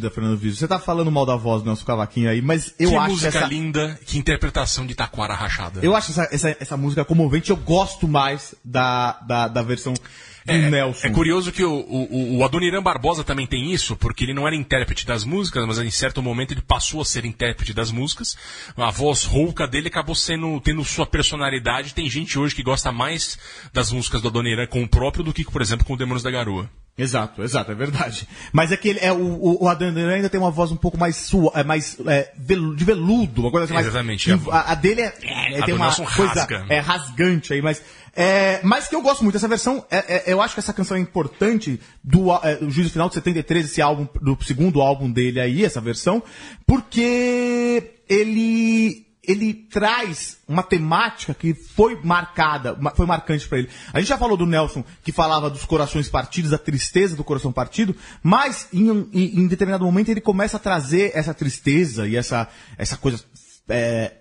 Linda, 0.00 0.10
Fernando 0.10 0.38
Viso. 0.38 0.56
Você 0.56 0.66
tá 0.66 0.78
falando 0.78 1.10
mal 1.10 1.26
da 1.26 1.36
voz 1.36 1.62
do 1.62 1.66
nosso 1.66 1.84
cavaquinho 1.84 2.30
aí, 2.30 2.40
mas 2.40 2.74
eu 2.78 2.90
que 2.90 2.96
acho 2.96 3.10
música 3.10 3.28
essa... 3.38 3.46
linda, 3.46 4.00
que 4.06 4.18
interpretação 4.18 4.86
de 4.86 4.94
Taquara 4.94 5.34
Rachada. 5.34 5.80
Eu 5.82 5.94
acho 5.94 6.10
essa, 6.10 6.28
essa, 6.32 6.56
essa 6.58 6.76
música 6.76 7.04
comovente, 7.04 7.50
eu 7.50 7.56
gosto 7.56 8.08
mais 8.08 8.54
da, 8.64 9.20
da, 9.20 9.48
da 9.48 9.62
versão 9.62 9.92
do 9.92 10.52
Nelson. 10.70 11.06
É 11.06 11.10
curioso 11.10 11.52
que 11.52 11.62
o, 11.62 11.72
o, 11.72 12.38
o 12.38 12.44
Adoniran 12.44 12.82
Barbosa 12.82 13.22
também 13.22 13.46
tem 13.46 13.72
isso, 13.72 13.94
porque 13.94 14.24
ele 14.24 14.32
não 14.32 14.46
era 14.46 14.56
intérprete 14.56 15.06
das 15.06 15.22
músicas, 15.22 15.66
mas 15.66 15.78
em 15.78 15.90
certo 15.90 16.22
momento 16.22 16.52
ele 16.52 16.62
passou 16.62 17.02
a 17.02 17.04
ser 17.04 17.26
intérprete 17.26 17.74
das 17.74 17.92
músicas. 17.92 18.36
A 18.76 18.90
voz 18.90 19.24
rouca 19.24 19.68
dele 19.68 19.88
acabou 19.88 20.14
sendo 20.14 20.60
tendo 20.60 20.82
sua 20.84 21.06
personalidade. 21.06 21.94
Tem 21.94 22.08
gente 22.08 22.38
hoje 22.38 22.54
que 22.54 22.62
gosta 22.62 22.90
mais 22.90 23.38
das 23.72 23.92
músicas 23.92 24.22
do 24.22 24.28
Adoniran 24.28 24.66
com 24.66 24.82
o 24.82 24.88
próprio 24.88 25.22
do 25.22 25.32
que, 25.32 25.44
por 25.44 25.60
exemplo, 25.60 25.84
com 25.84 25.92
o 25.92 25.96
Demônios 25.96 26.22
da 26.22 26.30
Garoa. 26.30 26.70
Exato, 27.00 27.42
exato, 27.42 27.72
é 27.72 27.74
verdade. 27.74 28.28
Mas 28.52 28.70
é 28.72 28.76
que 28.76 28.88
ele, 28.88 28.98
é, 29.00 29.12
o, 29.12 29.16
o, 29.18 29.64
o 29.64 29.68
Adoniran 29.68 30.14
ainda 30.14 30.28
tem 30.28 30.38
uma 30.40 30.50
voz 30.50 30.70
um 30.70 30.76
pouco 30.76 30.98
mais 30.98 31.16
sua, 31.16 31.52
é 31.54 31.64
mais 31.64 31.96
é, 32.06 32.30
velu- 32.36 32.76
de 32.76 32.84
veludo, 32.84 33.40
uma 33.42 33.50
coisa 33.50 33.64
assim 33.64 33.74
mais. 33.74 33.86
Exatamente. 33.86 34.30
A, 34.50 34.72
a 34.72 34.74
dele 34.74 35.00
é, 35.02 35.14
é, 35.22 35.60
a 35.60 35.64
tem 35.64 35.74
uma 35.74 35.86
Nelson 35.86 36.04
coisa 36.04 36.34
rasga. 36.34 36.66
é 36.68 36.78
rasgante 36.78 37.52
aí, 37.52 37.62
mas 37.62 37.82
é, 38.14 38.60
mas 38.64 38.88
que 38.88 38.94
eu 38.96 39.02
gosto 39.02 39.22
muito 39.22 39.34
dessa 39.34 39.46
versão. 39.48 39.84
é- 39.90 40.16
é- 40.16 40.32
eu 40.32 40.42
acho 40.42 40.54
que 40.54 40.60
essa 40.60 40.72
canção 40.72 40.96
é 40.96 41.00
importante 41.00 41.80
do, 42.02 42.32
é, 42.42 42.58
Juízo 42.68 42.90
Final 42.90 43.08
de 43.08 43.14
73, 43.14 43.64
esse 43.66 43.80
álbum 43.80 44.06
do 44.20 44.36
segundo 44.44 44.80
álbum 44.80 45.10
dele 45.10 45.40
aí, 45.40 45.64
essa 45.64 45.80
versão, 45.80 46.22
porque 46.66 47.94
ele 48.08 49.06
ele 49.22 49.52
traz 49.52 50.38
uma 50.48 50.62
temática 50.62 51.34
que 51.34 51.52
foi 51.54 52.00
marcada, 52.02 52.74
ma- 52.76 52.90
foi 52.94 53.04
marcante 53.06 53.46
pra 53.48 53.58
ele. 53.58 53.68
A 53.92 53.98
gente 54.00 54.08
já 54.08 54.16
falou 54.18 54.36
do 54.36 54.46
Nelson 54.46 54.82
que 55.04 55.12
falava 55.12 55.50
dos 55.50 55.64
corações 55.64 56.08
partidos, 56.08 56.50
da 56.50 56.58
tristeza 56.58 57.14
do 57.16 57.22
coração 57.24 57.52
partido, 57.52 57.94
mas 58.22 58.68
em, 58.72 58.88
em- 59.12 59.40
em 59.40 59.46
determinado 59.46 59.84
momento 59.84 60.08
ele 60.10 60.20
começa 60.20 60.56
a 60.56 60.60
trazer 60.60 61.12
essa 61.14 61.34
tristeza 61.34 62.08
e 62.08 62.16
essa, 62.16 62.48
essa 62.78 62.96
coisa 62.96 63.22
é, 63.68 64.14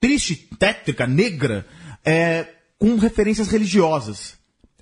triste, 0.00 0.48
tétrica, 0.58 1.06
negra, 1.06 1.66
é, 2.04 2.46
com 2.78 2.96
referências 2.96 3.48
religiosas. 3.48 4.34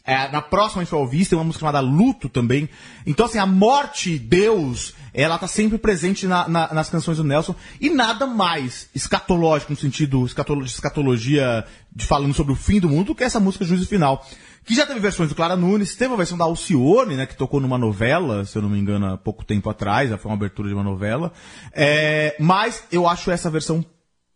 É, 0.06 0.30
na 0.30 0.42
próxima 0.42 0.82
a 0.82 0.84
gente 0.84 0.90
vai 0.92 1.00
ouvir, 1.00 1.24
tem 1.26 1.38
uma 1.38 1.44
música 1.44 1.60
chamada 1.60 1.80
Luto 1.80 2.28
também. 2.28 2.68
Então, 3.06 3.24
assim, 3.24 3.38
a 3.38 3.46
morte, 3.46 4.18
Deus, 4.18 4.92
ela 5.14 5.38
tá 5.38 5.46
sempre 5.46 5.78
presente 5.78 6.26
na- 6.26 6.48
na- 6.48 6.74
nas 6.74 6.90
canções 6.90 7.16
do 7.16 7.24
Nelson. 7.24 7.54
E 7.80 7.88
nada 7.88 8.26
mais 8.26 8.90
escatológico, 8.94 9.72
no 9.72 9.78
sentido 9.78 10.26
escatolo- 10.26 10.64
de 10.64 10.70
escatologia, 10.70 11.64
de 11.94 12.04
falando 12.04 12.34
sobre 12.34 12.52
o 12.52 12.56
fim 12.56 12.80
do 12.80 12.88
mundo, 12.88 13.06
do 13.06 13.14
que 13.14 13.22
essa 13.24 13.38
música 13.40 13.64
Juízo 13.64 13.86
Final. 13.86 14.26
Que 14.66 14.74
já 14.74 14.86
teve 14.86 14.98
versões 14.98 15.28
do 15.28 15.34
Clara 15.34 15.56
Nunes, 15.56 15.94
teve 15.94 16.12
a 16.12 16.16
versão 16.16 16.36
da 16.38 16.44
Alcione, 16.44 17.16
né, 17.16 17.26
que 17.26 17.36
tocou 17.36 17.60
numa 17.60 17.76
novela, 17.78 18.44
se 18.44 18.56
eu 18.56 18.62
não 18.62 18.68
me 18.70 18.78
engano, 18.78 19.06
há 19.06 19.16
pouco 19.16 19.44
tempo 19.44 19.68
atrás, 19.70 20.08
já 20.10 20.16
foi 20.18 20.30
uma 20.30 20.36
abertura 20.36 20.68
de 20.68 20.74
uma 20.74 20.82
novela. 20.82 21.32
É, 21.72 22.34
mas 22.40 22.82
eu 22.90 23.06
acho 23.06 23.30
essa 23.30 23.50
versão 23.50 23.84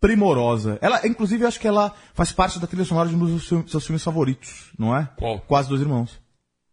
primorosa. 0.01 0.79
Ela, 0.81 1.05
inclusive, 1.07 1.43
eu 1.45 1.49
acho 1.49 1.59
que 1.59 1.67
ela 1.67 1.93
faz 2.15 2.31
parte 2.31 2.59
da 2.61 2.67
trilha 2.67 2.85
sonora 2.85 3.09
de 3.09 3.15
um 3.17 3.19
dos 3.19 3.49
seus, 3.49 3.71
seus 3.71 3.85
filmes 3.85 4.05
favoritos, 4.05 4.71
não 4.79 4.95
é? 4.97 5.09
Qual? 5.17 5.41
Quase 5.41 5.69
Dois 5.69 5.81
Irmãos. 5.81 6.21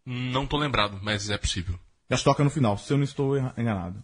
Não 0.04 0.46
tô 0.46 0.56
lembrado, 0.56 1.00
mas 1.02 1.28
é 1.30 1.36
possível. 1.36 1.74
Já 2.10 2.18
toca 2.18 2.44
no 2.44 2.50
final, 2.50 2.78
se 2.78 2.92
eu 2.92 2.96
não 2.96 3.04
estou 3.04 3.36
enganado. 3.58 4.02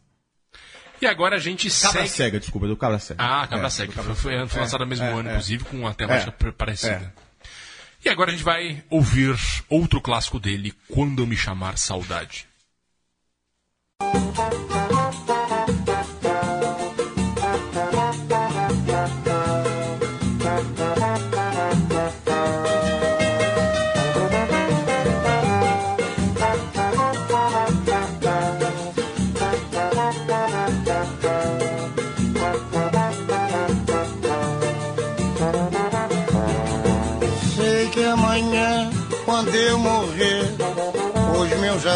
E 1.00 1.06
agora 1.06 1.36
a 1.36 1.38
gente 1.38 1.68
Cabra 1.68 2.00
segue. 2.02 2.08
Cega, 2.08 2.40
desculpa, 2.40 2.66
do 2.68 2.76
Cabra 2.76 2.98
Cega. 2.98 3.22
Ah, 3.22 3.46
Cabra 3.46 3.66
É, 3.66 3.70
Cega. 3.70 3.92
Cabra 3.92 4.14
Foi, 4.14 4.46
foi, 4.48 4.60
lançado 4.60 4.80
no 4.80 4.86
mesmo 4.86 5.04
É, 5.04 5.12
ano, 5.12 5.28
é. 5.28 5.32
inclusive, 5.32 5.64
com 5.64 5.76
uma 5.78 5.94
temática 5.94 6.32
É. 6.46 6.50
parecida. 6.52 7.14
E 8.04 8.08
agora 8.08 8.30
a 8.30 8.32
gente 8.32 8.44
vai 8.44 8.84
ouvir 8.90 9.36
outro 9.68 10.00
clássico 10.00 10.38
dele, 10.40 10.72
Quando 10.88 11.22
Eu 11.22 11.26
Me 11.26 11.36
Chamar 11.36 11.76
Saudade. 11.78 12.46
Sei 14.00 14.91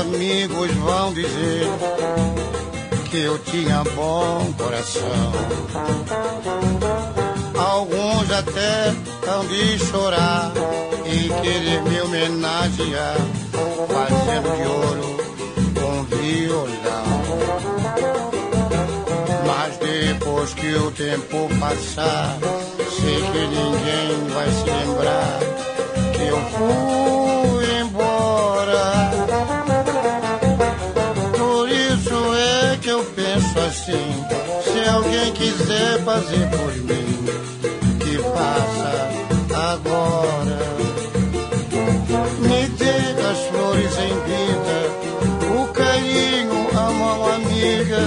amigos 0.00 0.70
vão 0.72 1.12
dizer 1.12 1.66
que 3.10 3.18
eu 3.18 3.38
tinha 3.38 3.82
bom 3.94 4.52
coração. 4.58 5.32
Alguns 7.54 8.30
até 8.30 8.94
hão 9.28 9.46
de 9.46 9.78
chorar 9.78 10.52
e 11.06 11.28
querer 11.40 11.82
me 11.82 12.00
homenagear, 12.02 13.16
fazendo 13.88 14.56
de 14.56 14.68
ouro 14.68 15.16
um 15.88 16.04
violão. 16.04 17.06
Mas 19.46 19.76
depois 19.78 20.52
que 20.54 20.74
o 20.74 20.90
tempo 20.90 21.48
passar, 21.58 22.36
sei 23.00 23.16
que 23.16 23.46
ninguém 23.46 24.28
vai 24.34 24.50
se 24.50 24.64
lembrar 24.64 25.38
que 26.12 26.26
eu 26.26 26.40
fui 26.50 27.25
assim: 33.66 34.24
se 34.62 34.88
alguém 34.88 35.32
quiser 35.32 36.02
fazer 36.04 36.48
por 36.50 36.72
mim, 36.76 37.24
que 38.00 38.18
faça 38.18 39.10
agora. 39.72 40.76
Me 42.40 42.68
dê 42.68 42.98
as 43.30 43.38
flores 43.48 43.92
em 43.98 44.14
vida, 44.30 44.78
o 45.60 45.66
carinho, 45.72 46.68
a 46.78 46.90
mão 46.92 47.26
amiga, 47.34 48.02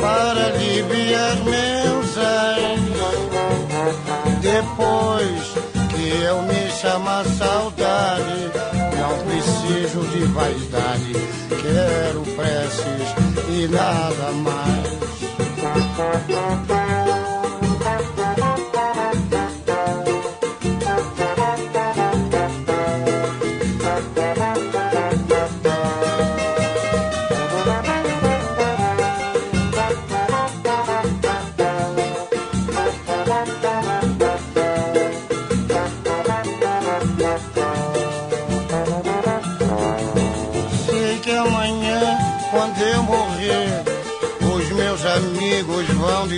para 0.00 0.46
aliviar 0.46 1.36
meus 1.44 2.18
ais. 2.18 2.80
Depois 4.40 5.42
que 5.90 6.22
eu 6.22 6.42
me 6.42 6.70
chamar 6.80 7.24
saudade, 7.24 8.50
não 8.96 9.18
preciso 9.26 10.00
de 10.08 10.24
vaidade, 10.26 11.12
quero 11.60 12.22
preces 12.36 13.31
e 13.62 13.68
nada 13.68 14.32
mais. 14.32 15.02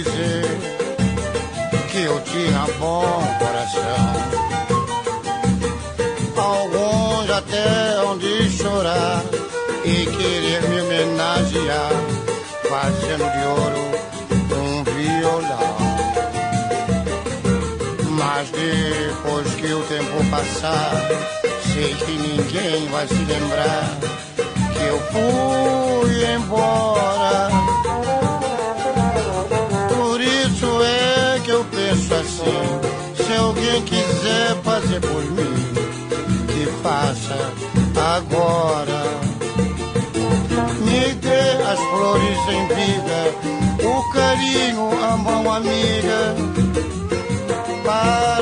Dizer 0.05 0.45
que 1.91 2.03
eu 2.03 2.21
tinha 2.21 2.67
bom 2.79 3.23
coração. 3.39 4.45
Alguns 6.37 7.31
até 7.31 7.97
hão 7.97 8.19
de 8.19 8.51
chorar 8.51 9.23
e 9.85 10.07
querer 10.07 10.63
me 10.69 10.81
homenagear, 10.83 11.93
fazendo 12.69 13.25
de 13.33 13.47
ouro 13.47 13.85
um 14.61 14.85
violão. 14.85 15.77
Mas 18.11 18.51
depois 18.51 19.55
que 19.55 19.73
o 19.73 19.83
tempo 19.85 20.31
passar, 20.31 20.93
sei 21.73 21.95
que 21.95 22.13
ninguém 22.13 22.89
vai 22.89 23.07
se 23.07 23.15
lembrar 23.15 23.99
que 24.75 24.85
eu 24.85 25.01
fui 25.13 26.35
embora. 26.35 27.14
Se 33.17 33.33
alguém 33.37 33.83
quiser 33.83 34.57
fazer 34.63 35.01
por 35.01 35.23
mim, 35.33 35.55
que 36.49 36.67
faça 36.83 37.53
agora. 38.17 39.03
Me 40.81 41.15
dê 41.15 41.63
as 41.63 41.79
flores 41.79 42.39
em 42.49 42.67
vida, 42.69 43.19
o 43.89 44.13
carinho, 44.13 45.05
a 45.05 45.17
mão 45.17 45.53
amiga, 45.53 46.35
para 47.85 48.34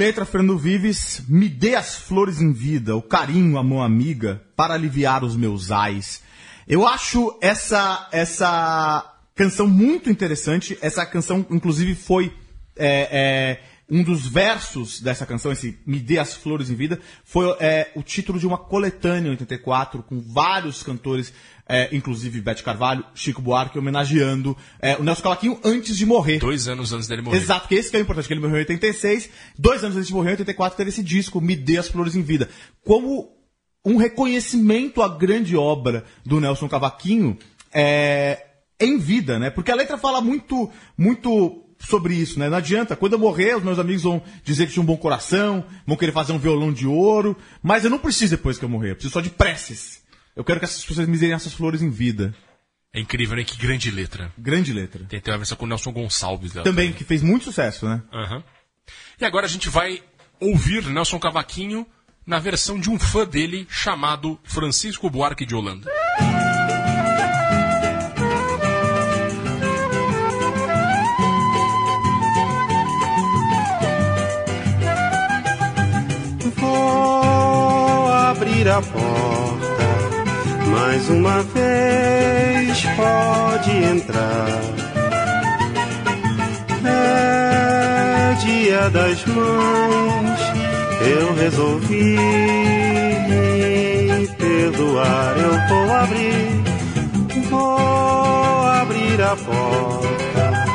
letra, 0.00 0.24
Fernando 0.24 0.56
Vives? 0.56 1.22
Me 1.28 1.46
dê 1.46 1.74
as 1.74 1.96
flores 1.96 2.40
em 2.40 2.52
vida, 2.52 2.96
o 2.96 3.02
carinho, 3.02 3.58
a 3.58 3.62
mão 3.62 3.82
amiga, 3.82 4.42
para 4.56 4.72
aliviar 4.72 5.22
os 5.22 5.36
meus 5.36 5.70
ais. 5.70 6.22
Eu 6.66 6.88
acho 6.88 7.36
essa, 7.42 8.08
essa 8.10 9.14
canção 9.34 9.68
muito 9.68 10.08
interessante. 10.08 10.78
Essa 10.80 11.04
canção, 11.04 11.44
inclusive, 11.50 11.94
foi 11.94 12.32
é, 12.78 13.08
é, 13.12 13.62
um 13.90 14.02
dos 14.02 14.26
versos 14.26 15.02
dessa 15.02 15.26
canção, 15.26 15.52
esse 15.52 15.78
Me 15.86 16.00
Dê 16.00 16.18
as 16.18 16.32
Flores 16.32 16.70
em 16.70 16.74
Vida, 16.74 16.98
foi 17.22 17.54
é, 17.60 17.92
o 17.94 18.02
título 18.02 18.38
de 18.38 18.46
uma 18.46 18.56
coletânea 18.56 19.28
em 19.28 19.32
84, 19.32 20.02
com 20.02 20.18
vários 20.18 20.82
cantores, 20.82 21.30
é, 21.70 21.88
inclusive 21.92 22.40
Bete 22.40 22.64
Carvalho, 22.64 23.04
Chico 23.14 23.40
Buarque, 23.40 23.78
homenageando 23.78 24.56
é, 24.80 24.96
o 24.96 25.04
Nelson 25.04 25.22
Cavaquinho 25.22 25.60
antes 25.62 25.96
de 25.96 26.04
morrer. 26.04 26.40
Dois 26.40 26.66
anos 26.66 26.92
antes 26.92 27.06
dele 27.06 27.22
morrer. 27.22 27.36
Exato, 27.36 27.68
que 27.68 27.76
esse 27.76 27.88
que 27.88 27.96
é 27.96 28.00
o 28.00 28.02
importante, 28.02 28.26
que 28.26 28.34
ele 28.34 28.40
morreu 28.40 28.56
em 28.56 28.60
86, 28.60 29.30
dois 29.56 29.84
anos 29.84 29.96
antes 29.96 30.08
de 30.08 30.12
morrer, 30.12 30.30
em 30.30 30.32
84, 30.32 30.76
teve 30.76 30.90
esse 30.90 31.02
disco, 31.02 31.40
Me 31.40 31.54
Dê 31.54 31.78
as 31.78 31.86
Flores 31.86 32.16
em 32.16 32.22
Vida. 32.22 32.50
Como 32.84 33.30
um 33.84 33.96
reconhecimento 33.96 35.00
à 35.00 35.08
grande 35.08 35.56
obra 35.56 36.04
do 36.26 36.40
Nelson 36.40 36.68
Cavaquinho 36.68 37.38
é, 37.72 38.46
em 38.80 38.98
vida, 38.98 39.38
né? 39.38 39.48
Porque 39.48 39.70
a 39.70 39.76
letra 39.76 39.96
fala 39.96 40.20
muito, 40.20 40.68
muito 40.98 41.64
sobre 41.78 42.14
isso, 42.14 42.36
né? 42.40 42.50
Não 42.50 42.58
adianta, 42.58 42.96
quando 42.96 43.12
eu 43.12 43.18
morrer, 43.20 43.56
os 43.56 43.62
meus 43.62 43.78
amigos 43.78 44.02
vão 44.02 44.20
dizer 44.42 44.66
que 44.66 44.72
tinha 44.72 44.82
um 44.82 44.86
bom 44.86 44.96
coração, 44.96 45.64
vão 45.86 45.96
querer 45.96 46.10
fazer 46.10 46.32
um 46.32 46.38
violão 46.38 46.72
de 46.72 46.84
ouro, 46.84 47.36
mas 47.62 47.84
eu 47.84 47.90
não 47.90 47.98
preciso 47.98 48.36
depois 48.36 48.58
que 48.58 48.64
eu 48.64 48.68
morrer, 48.68 48.90
eu 48.90 48.94
preciso 48.96 49.12
só 49.12 49.20
de 49.20 49.30
preces. 49.30 49.99
Eu 50.40 50.44
quero 50.44 50.58
que 50.58 50.64
essas 50.64 50.82
pessoas 50.82 51.06
me 51.06 51.18
deem 51.18 51.34
essas 51.34 51.52
flores 51.52 51.82
em 51.82 51.90
vida. 51.90 52.34
É 52.94 52.98
incrível, 52.98 53.36
né? 53.36 53.44
Que 53.44 53.58
grande 53.58 53.90
letra. 53.90 54.32
Grande 54.38 54.72
letra. 54.72 55.04
Tem 55.04 55.18
até 55.18 55.30
uma 55.30 55.36
versão 55.36 55.54
com 55.54 55.66
o 55.66 55.68
Nelson 55.68 55.92
Gonçalves 55.92 56.54
dela. 56.54 56.64
Também, 56.64 56.94
que 56.94 57.04
fez 57.04 57.22
muito 57.22 57.44
sucesso, 57.44 57.86
né? 57.86 58.02
Aham. 58.10 58.42
E 59.20 59.24
agora 59.26 59.44
a 59.44 59.48
gente 59.50 59.68
vai 59.68 60.02
ouvir 60.40 60.86
Nelson 60.86 61.18
Cavaquinho 61.18 61.86
na 62.26 62.38
versão 62.38 62.80
de 62.80 62.88
um 62.88 62.98
fã 62.98 63.26
dele 63.26 63.66
chamado 63.68 64.40
Francisco 64.42 65.10
Buarque 65.10 65.44
de 65.44 65.54
Holanda. 65.54 65.92
Uma 81.40 81.42
vez. 81.42 82.86
Pode 82.96 83.70
entrar. 83.70 84.48
É 86.84 88.34
dia 88.44 88.90
das 88.90 89.24
mães. 89.26 90.40
Eu 91.00 91.34
resolvi 91.34 92.16
me 93.28 94.28
perdoar. 94.36 95.34
Eu 95.38 95.68
vou 95.68 95.92
abrir, 95.94 96.62
vou 97.48 98.66
abrir 98.66 99.22
a 99.22 99.36
porta 99.36 100.66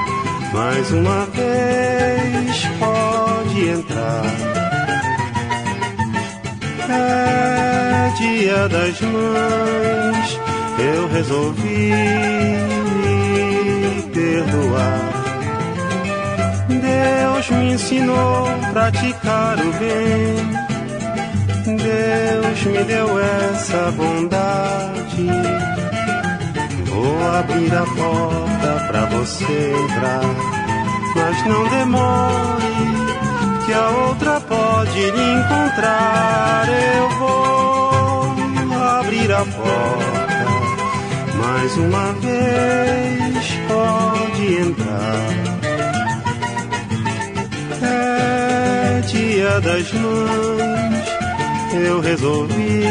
mais 0.53 0.91
uma 0.91 1.25
vez. 1.27 2.65
Pode 2.79 3.69
entrar. 3.69 4.25
É 6.89 7.65
dia 8.17 8.69
das 8.69 9.01
mães, 9.01 10.39
eu 10.77 11.07
resolvi 11.07 11.91
perdoar. 14.13 15.15
Deus 16.67 17.49
me 17.49 17.73
ensinou 17.73 18.47
a 18.47 18.71
praticar 18.71 19.57
o 19.59 19.71
bem. 19.73 20.65
Deus 21.65 22.63
me 22.65 22.83
deu 22.83 23.19
essa 23.19 23.91
bondade. 23.91 25.27
Vou 26.85 27.27
abrir 27.37 27.73
a 27.73 27.85
porta 27.85 28.85
pra 28.87 29.05
você 29.05 29.73
entrar, 29.83 30.21
mas 31.15 31.45
não 31.45 31.67
demore 31.69 32.65
que 33.65 33.73
a 33.73 33.89
outra 34.07 34.39
pode 34.41 35.11
lhe 35.11 35.33
encontrar. 35.33 36.67
Eu 36.69 37.09
vou 37.19 38.35
abrir 38.99 39.31
a 39.31 39.45
porta 39.45 39.94
mais 41.55 41.77
uma 41.77 42.13
vez. 42.13 43.45
Pode 43.67 44.55
entrar. 44.55 45.45
dia 49.07 49.61
das 49.61 49.93
mães, 49.93 51.07
eu 51.73 52.01
resolvi 52.01 52.83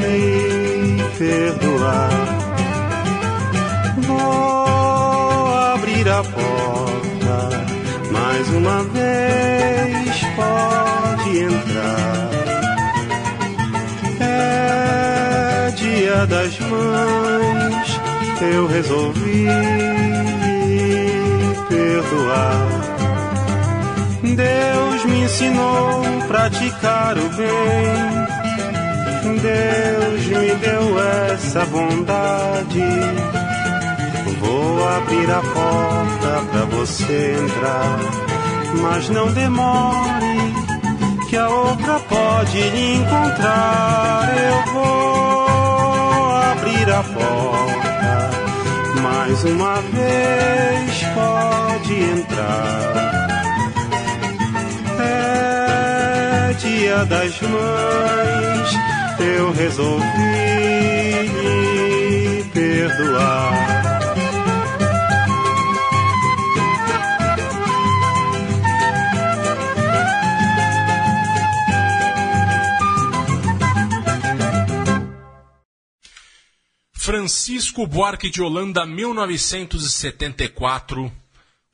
me 0.00 1.04
perdoar. 1.18 2.10
Vou 3.98 5.54
abrir 5.74 6.08
a 6.08 6.22
porta 6.24 7.50
mais 8.10 8.48
uma 8.48 8.82
vez, 8.84 10.20
pode 10.36 11.38
entrar. 11.38 12.27
Das 16.26 16.58
mães, 16.60 18.00
eu 18.40 18.66
resolvi 18.66 19.46
perdoar. 21.68 22.68
Deus 24.22 25.04
me 25.04 25.22
ensinou 25.22 26.02
a 26.04 26.26
praticar 26.26 27.16
o 27.18 27.28
bem. 27.30 28.28
Deus 29.40 30.26
me 30.26 30.54
deu 30.56 30.98
essa 31.32 31.64
bondade. 31.66 32.82
Vou 34.40 34.88
abrir 34.88 35.30
a 35.30 35.40
porta 35.40 36.42
pra 36.50 36.64
você 36.76 37.36
entrar, 37.38 37.98
mas 38.82 39.08
não 39.10 39.30
demore, 39.32 40.54
que 41.28 41.36
a 41.36 41.48
outra 41.48 41.98
pode 42.00 42.60
lhe 42.70 42.96
encontrar. 42.96 44.28
Eu 44.36 44.72
vou 44.72 45.37
abrir 46.88 46.92
a 46.92 47.02
porta, 47.02 48.30
mais 49.02 49.44
uma 49.44 49.80
vez 49.82 51.04
pode 51.14 51.94
entrar. 51.94 52.94
É 55.00 56.52
dia 56.54 57.04
das 57.04 57.40
mães, 57.42 58.70
eu 59.20 59.52
resolvi 59.52 60.02
lhe 61.22 62.44
perdoar. 62.52 63.67
Francisco 77.08 77.86
Buarque 77.86 78.28
de 78.28 78.42
Holanda, 78.42 78.84
1974. 78.84 81.10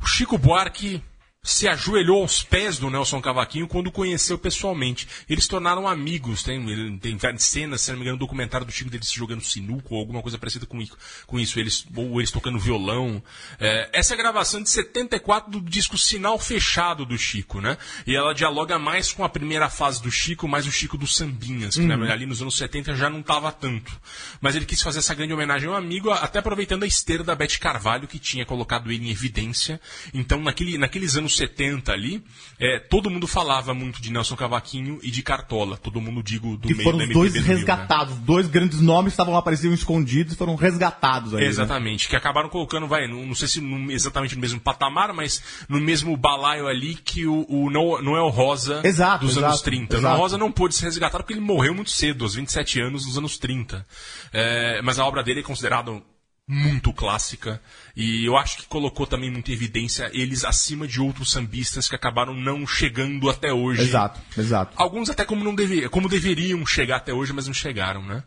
O 0.00 0.06
Chico 0.06 0.38
Buarque 0.38 1.02
se 1.44 1.68
ajoelhou 1.68 2.22
aos 2.22 2.42
pés 2.42 2.78
do 2.78 2.88
Nelson 2.88 3.20
Cavaquinho 3.20 3.68
quando 3.68 3.88
o 3.88 3.92
conheceu 3.92 4.38
pessoalmente. 4.38 5.06
Eles 5.28 5.44
se 5.44 5.50
tornaram 5.50 5.86
amigos. 5.86 6.42
Tem, 6.42 6.98
tem 6.98 7.18
cenas, 7.38 7.82
se 7.82 7.90
não 7.90 7.98
me 7.98 8.02
engano, 8.02 8.16
um 8.16 8.18
documentário 8.18 8.66
do 8.66 8.72
Chico 8.72 8.90
deles 8.90 9.12
jogando 9.12 9.42
sinuco 9.42 9.94
ou 9.94 10.00
alguma 10.00 10.22
coisa 10.22 10.38
parecida 10.38 10.64
com, 10.64 10.82
com 11.26 11.38
isso. 11.38 11.60
Eles, 11.60 11.86
ou 11.94 12.18
eles 12.18 12.30
tocando 12.30 12.58
violão. 12.58 13.22
É, 13.60 13.90
essa 13.92 14.14
é 14.14 14.16
a 14.16 14.18
gravação 14.18 14.62
de 14.62 14.70
74 14.70 15.50
do 15.50 15.60
disco 15.60 15.98
Sinal 15.98 16.38
Fechado 16.38 17.04
do 17.04 17.18
Chico, 17.18 17.60
né? 17.60 17.76
E 18.06 18.16
ela 18.16 18.34
dialoga 18.34 18.78
mais 18.78 19.12
com 19.12 19.22
a 19.22 19.28
primeira 19.28 19.68
fase 19.68 20.02
do 20.02 20.10
Chico, 20.10 20.48
mais 20.48 20.66
o 20.66 20.72
Chico 20.72 20.96
dos 20.96 21.14
Sambinhas, 21.14 21.74
que 21.76 21.82
Uhum. 21.82 21.98
né, 21.98 22.12
ali 22.12 22.24
nos 22.24 22.40
anos 22.40 22.56
70 22.56 22.96
já 22.96 23.10
não 23.10 23.20
estava 23.20 23.52
tanto. 23.52 23.92
Mas 24.40 24.56
ele 24.56 24.64
quis 24.64 24.80
fazer 24.80 25.00
essa 25.00 25.14
grande 25.14 25.34
homenagem 25.34 25.68
ao 25.68 25.74
amigo, 25.74 26.10
até 26.10 26.38
aproveitando 26.38 26.84
a 26.84 26.86
esteira 26.86 27.22
da 27.22 27.34
Beth 27.34 27.58
Carvalho, 27.60 28.08
que 28.08 28.18
tinha 28.18 28.46
colocado 28.46 28.90
ele 28.90 29.08
em 29.08 29.10
evidência. 29.10 29.80
Então, 30.12 30.40
naquele, 30.40 30.78
naqueles 30.78 31.16
anos 31.16 31.33
70 31.36 31.92
ali, 31.92 32.22
é, 32.58 32.78
todo 32.78 33.10
mundo 33.10 33.26
falava 33.26 33.72
muito 33.74 34.00
de 34.00 34.10
Nelson 34.12 34.36
Cavaquinho 34.36 34.98
e 35.02 35.10
de 35.10 35.22
Cartola. 35.22 35.76
Todo 35.76 36.00
mundo, 36.00 36.22
digo, 36.22 36.56
do 36.56 36.68
Que 36.68 36.74
meio 36.74 36.84
foram 36.84 36.98
da 36.98 37.04
os 37.04 37.10
dois 37.12 37.34
MPB 37.34 37.40
do 37.40 37.46
Rio, 37.46 37.48
né? 37.48 37.54
resgatados. 37.76 38.16
Dois 38.18 38.46
grandes 38.48 38.80
nomes 38.80 39.12
estavam 39.12 39.40
pareciam 39.42 39.74
escondidos 39.74 40.32
e 40.32 40.36
foram 40.36 40.54
resgatados 40.54 41.34
aí. 41.34 41.40
né? 41.42 41.46
Exatamente, 41.46 42.08
que 42.08 42.16
acabaram 42.16 42.48
colocando, 42.48 42.86
vai, 42.86 43.06
não, 43.08 43.26
não 43.26 43.34
sei 43.34 43.48
se 43.48 43.60
no- 43.60 43.90
exatamente 43.90 44.34
no 44.34 44.40
mesmo 44.40 44.60
patamar, 44.60 45.12
mas 45.12 45.42
no 45.68 45.80
mesmo 45.80 46.16
balaio 46.16 46.66
ali 46.66 46.94
que 46.94 47.26
o, 47.26 47.44
o 47.48 47.70
Noel 47.70 48.28
Rosa 48.28 48.80
Exato, 48.84 49.24
dos 49.26 49.32
exato, 49.36 49.46
anos 49.46 49.62
30. 49.62 49.96
O 49.96 49.98
exato. 49.98 50.02
Noel 50.12 50.20
Rosa 50.22 50.38
não 50.38 50.50
pôde 50.52 50.74
ser 50.74 50.84
resgatado 50.86 51.22
porque 51.24 51.34
ele 51.34 51.40
morreu 51.40 51.74
muito 51.74 51.90
cedo, 51.90 52.24
aos 52.24 52.34
27 52.34 52.80
anos, 52.80 53.06
nos 53.06 53.18
anos 53.18 53.36
30. 53.38 53.86
É, 54.32 54.80
mas 54.82 54.98
a 54.98 55.04
obra 55.04 55.22
dele 55.22 55.40
é 55.40 55.42
considerada 55.42 56.00
muito 56.46 56.92
clássica 56.92 57.60
e 57.96 58.24
eu 58.24 58.36
acho 58.36 58.58
que 58.58 58.66
colocou 58.66 59.06
também 59.06 59.30
muita 59.30 59.50
evidência 59.50 60.10
eles 60.12 60.44
acima 60.44 60.86
de 60.86 61.00
outros 61.00 61.30
sambistas 61.30 61.88
que 61.88 61.94
acabaram 61.94 62.34
não 62.34 62.66
chegando 62.66 63.30
até 63.30 63.52
hoje. 63.52 63.82
Exato, 63.82 64.20
exato. 64.36 64.72
Alguns 64.76 65.08
até 65.08 65.24
como, 65.24 65.42
não 65.42 65.54
deve, 65.54 65.88
como 65.88 66.08
deveriam 66.08 66.64
chegar 66.66 66.96
até 66.96 67.12
hoje, 67.12 67.32
mas 67.32 67.46
não 67.46 67.54
chegaram, 67.54 68.04
né? 68.04 68.22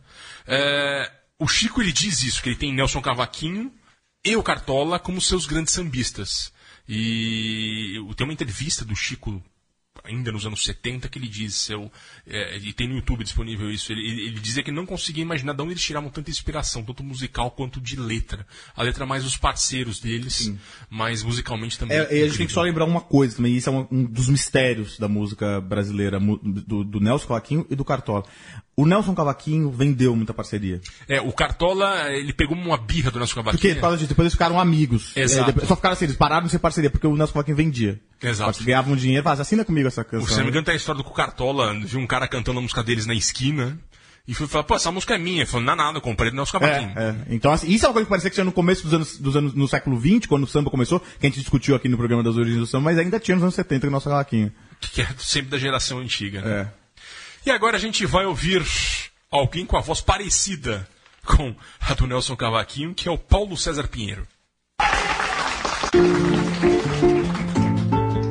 É, 0.47 1.11
o 1.39 1.47
Chico 1.47 1.81
ele 1.81 1.91
diz 1.91 2.23
isso, 2.23 2.41
que 2.41 2.49
ele 2.49 2.55
tem 2.55 2.73
Nelson 2.73 3.01
Cavaquinho 3.01 3.71
e 4.25 4.35
o 4.35 4.43
Cartola 4.43 4.97
como 4.97 5.21
seus 5.21 5.45
grandes 5.45 5.73
sambistas. 5.73 6.51
E 6.89 7.95
tem 8.15 8.25
uma 8.25 8.33
entrevista 8.33 8.83
do 8.83 8.95
Chico 8.95 9.43
ainda 10.07 10.31
nos 10.31 10.45
anos 10.45 10.63
70 10.63 11.07
que 11.09 11.19
ele 11.19 11.27
diz, 11.27 11.69
eu, 11.69 11.91
é, 12.25 12.57
e 12.57 12.73
tem 12.73 12.87
no 12.87 12.95
YouTube 12.95 13.23
disponível 13.23 13.69
isso, 13.69 13.91
ele, 13.91 14.01
ele 14.01 14.39
dizia 14.39 14.63
que 14.63 14.71
não 14.71 14.85
conseguia 14.85 15.21
imaginar 15.21 15.53
de 15.53 15.61
onde 15.61 15.73
eles 15.73 15.83
tiravam 15.83 16.09
tanta 16.09 16.29
inspiração, 16.29 16.83
tanto 16.83 17.03
musical 17.03 17.51
quanto 17.51 17.79
de 17.79 17.95
letra. 17.95 18.45
A 18.75 18.83
letra 18.83 19.05
mais 19.05 19.25
os 19.25 19.37
parceiros 19.37 19.99
deles, 19.99 20.53
mas 20.89 21.23
musicalmente 21.23 21.77
também. 21.77 21.97
É, 21.97 22.19
e 22.19 22.23
a 22.23 22.27
gente 22.27 22.37
tem 22.37 22.47
que 22.47 22.53
só 22.53 22.61
lembrar 22.61 22.85
uma 22.85 23.01
coisa 23.01 23.35
também, 23.35 23.55
isso 23.55 23.69
é 23.69 23.71
um, 23.71 23.87
um 23.91 24.03
dos 24.03 24.29
mistérios 24.29 24.97
da 24.97 25.07
música 25.07 25.61
brasileira, 25.61 26.19
do, 26.19 26.83
do 26.83 26.99
Nelson 26.99 27.27
Cavaquinho 27.27 27.65
e 27.69 27.75
do 27.75 27.85
Cartola. 27.85 28.23
O 28.79 28.85
Nelson 28.85 29.15
Cavaquinho 29.15 29.71
vendeu 29.71 30.15
muita 30.15 30.35
parceria. 30.35 30.79
É, 31.07 31.19
o 31.19 31.31
Cartola, 31.33 32.11
ele 32.13 32.31
pegou 32.31 32.55
uma 32.55 32.77
birra 32.77 33.09
do 33.09 33.17
Nelson 33.17 33.33
Cavaquinho. 33.37 33.59
Porque, 33.59 33.73
por 33.73 33.81
causa 33.81 33.97
disso, 33.97 34.09
depois 34.09 34.25
eles 34.25 34.33
ficaram 34.33 34.59
amigos. 34.59 35.17
Exato. 35.17 35.41
É, 35.41 35.45
depois- 35.53 35.67
só 35.67 35.75
ficaram 35.75 35.93
assim, 35.93 36.05
eles 36.05 36.15
pararam 36.15 36.45
de 36.45 36.51
ser 36.51 36.59
parceria, 36.59 36.91
porque 36.91 37.07
o 37.07 37.15
Nelson 37.15 37.33
Cavaquinho 37.33 37.57
vendia. 37.57 37.99
Exato. 38.21 38.51
Eles 38.57 38.65
ganhavam 38.65 38.95
dinheiro 38.95 39.21
e 39.21 39.23
falavam, 39.23 39.41
assina 39.41 39.65
comigo 39.65 39.87
essa 39.87 40.03
canção. 40.03 40.27
Se 40.27 40.35
não 40.37 40.43
me 40.43 40.51
engano, 40.51 40.63
tem 40.65 40.73
a 40.73 40.77
história 40.77 41.01
do 41.01 41.09
Cartola 41.09 41.73
viu 41.83 41.99
um 41.99 42.05
cara 42.05 42.27
cantando 42.27 42.59
a 42.59 42.61
música 42.61 42.83
deles 42.83 43.07
na 43.07 43.15
esquina 43.15 43.79
e 44.27 44.35
foi 44.35 44.45
falar, 44.45 44.63
pô, 44.65 44.75
essa 44.75 44.91
música 44.91 45.15
é 45.15 45.17
minha. 45.17 45.39
Ele 45.39 45.45
falou, 45.47 45.65
não 45.65 45.73
é 45.73 45.75
nada, 45.75 45.97
eu 45.97 46.01
comprei 46.01 46.29
do 46.29 46.35
Nelson 46.35 46.59
Cavaquinho. 46.59 46.93
É, 46.95 47.09
é. 47.09 47.15
Então, 47.33 47.51
assim, 47.51 47.71
isso 47.71 47.83
é 47.83 47.89
uma 47.89 47.93
coisa 47.93 48.05
que 48.05 48.09
parecia 48.11 48.29
que 48.29 48.35
tinha 48.35 48.45
no 48.45 48.51
começo 48.51 48.83
dos 48.83 48.93
anos, 48.93 49.17
dos 49.17 49.35
anos, 49.35 49.53
no 49.55 49.67
século 49.67 49.99
XX, 49.99 50.27
quando 50.27 50.43
o 50.43 50.47
samba 50.47 50.69
começou, 50.69 50.99
que 50.99 51.25
a 51.25 51.29
gente 51.29 51.39
discutiu 51.39 51.75
aqui 51.75 51.89
no 51.89 51.97
programa 51.97 52.21
das 52.21 52.35
origens 52.37 52.59
do 52.59 52.67
samba, 52.67 52.83
mas 52.85 52.99
ainda 52.99 53.19
tinha 53.19 53.33
nos 53.33 53.41
anos 53.43 53.55
70 53.55 53.81
com 53.81 53.87
o 53.87 53.91
Nelson 53.91 54.09
Cavaquinho. 54.11 54.51
Que 54.81 55.01
é 55.01 55.07
sempre 55.17 55.49
da 55.49 55.57
geração 55.57 55.97
antiga. 55.97 56.41
Né? 56.41 56.61
É. 56.61 56.86
E 57.47 57.49
agora 57.49 57.77
a 57.77 57.79
gente 57.79 58.05
vai 58.05 58.25
ouvir 58.25 58.61
alguém 59.31 59.65
com 59.65 59.77
a 59.77 59.79
voz 59.79 60.01
parecida 60.01 60.85
com 61.25 61.55
a 61.79 61.93
do 61.93 62.05
Nelson 62.05 62.35
Cavaquinho, 62.35 62.93
que 62.93 63.07
é 63.07 63.11
o 63.11 63.17
Paulo 63.17 63.55
César 63.55 63.87
Pinheiro. 63.87 64.27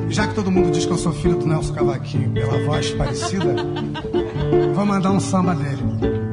Já 0.07 0.27
que 0.27 0.35
todo 0.35 0.51
mundo 0.51 0.69
diz 0.69 0.85
que 0.85 0.91
eu 0.91 0.97
sou 0.99 1.11
filho 1.13 1.39
do 1.39 1.47
Nelson 1.47 1.73
Cavaquinho 1.73 2.31
pela 2.31 2.63
voz 2.63 2.91
parecida, 2.91 3.55
vou 4.75 4.85
mandar 4.85 5.09
um 5.09 5.19
samba 5.19 5.55
dele. 5.55 6.26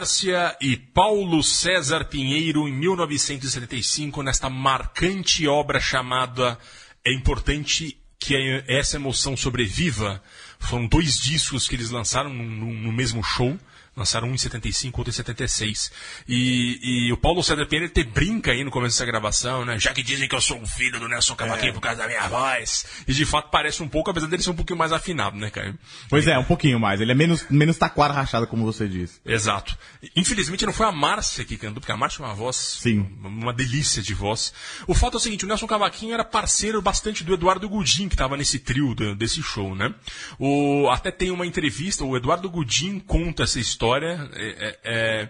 Márcia 0.00 0.56
e 0.62 0.78
Paulo 0.78 1.42
César 1.42 2.06
Pinheiro 2.06 2.66
em 2.66 2.72
1975 2.72 4.22
nesta 4.22 4.48
marcante 4.48 5.46
obra 5.46 5.78
chamada 5.78 6.58
É 7.04 7.12
importante 7.12 7.98
que 8.18 8.34
essa 8.66 8.96
emoção 8.96 9.36
sobreviva. 9.36 10.22
Foram 10.58 10.86
dois 10.86 11.16
discos 11.16 11.68
que 11.68 11.74
eles 11.76 11.90
lançaram 11.90 12.32
no, 12.32 12.42
no- 12.44 12.72
no 12.72 12.92
mesmo 12.92 13.22
show. 13.22 13.58
Lançaram 14.00 14.28
um 14.28 14.34
em 14.34 14.38
75, 14.38 14.98
outro 14.98 15.10
em 15.10 15.14
76. 15.14 15.92
E, 16.26 16.78
e 16.82 17.12
o 17.12 17.18
Paulo 17.18 17.42
César 17.42 17.66
Pinheiro 17.66 17.92
te 17.92 18.02
brinca 18.02 18.50
aí 18.50 18.64
no 18.64 18.70
começo 18.70 18.96
dessa 18.96 19.04
gravação, 19.04 19.62
né? 19.62 19.78
Já 19.78 19.92
que 19.92 20.02
dizem 20.02 20.26
que 20.26 20.34
eu 20.34 20.40
sou 20.40 20.56
um 20.56 20.66
filho 20.66 20.98
do 20.98 21.06
Nelson 21.06 21.34
Cavaquinho 21.34 21.74
por 21.74 21.82
causa 21.82 21.98
da 21.98 22.06
minha 22.06 22.26
voz. 22.26 22.86
E 23.06 23.12
de 23.12 23.26
fato 23.26 23.50
parece 23.50 23.82
um 23.82 23.88
pouco, 23.88 24.10
apesar 24.10 24.26
dele 24.26 24.42
ser 24.42 24.48
um 24.48 24.54
pouquinho 24.54 24.78
mais 24.78 24.90
afinado, 24.90 25.36
né, 25.36 25.50
cara? 25.50 25.74
Pois 26.08 26.26
é, 26.26 26.38
um 26.38 26.44
pouquinho 26.44 26.80
mais. 26.80 27.02
Ele 27.02 27.12
é 27.12 27.14
menos, 27.14 27.44
menos 27.50 27.76
taquara 27.76 28.14
rachada, 28.14 28.46
como 28.46 28.64
você 28.64 28.88
disse. 28.88 29.20
Exato. 29.22 29.76
Infelizmente 30.16 30.64
não 30.64 30.72
foi 30.72 30.86
a 30.86 30.92
Márcia 30.92 31.44
que 31.44 31.58
cantou, 31.58 31.80
porque 31.80 31.92
a 31.92 31.96
Márcia 31.98 32.22
é 32.22 32.26
uma 32.26 32.34
voz. 32.34 32.56
Sim. 32.56 33.06
Uma 33.22 33.52
delícia 33.52 34.02
de 34.02 34.14
voz. 34.14 34.54
O 34.86 34.94
fato 34.94 35.14
é 35.14 35.16
o 35.18 35.20
seguinte: 35.20 35.44
o 35.44 35.48
Nelson 35.48 35.66
Cavaquinho 35.66 36.14
era 36.14 36.24
parceiro 36.24 36.80
bastante 36.80 37.22
do 37.22 37.34
Eduardo 37.34 37.68
Gudim, 37.68 38.08
que 38.08 38.14
estava 38.14 38.34
nesse 38.34 38.58
trio 38.58 38.94
desse 39.14 39.42
show, 39.42 39.74
né? 39.74 39.94
O, 40.38 40.88
até 40.90 41.10
tem 41.10 41.30
uma 41.30 41.46
entrevista, 41.46 42.02
o 42.02 42.16
Eduardo 42.16 42.48
Gudim 42.48 42.98
conta 42.98 43.42
essa 43.42 43.60
história. 43.60 43.89
É- 43.98 44.28
é- 44.34 44.78
é, 44.84 45.28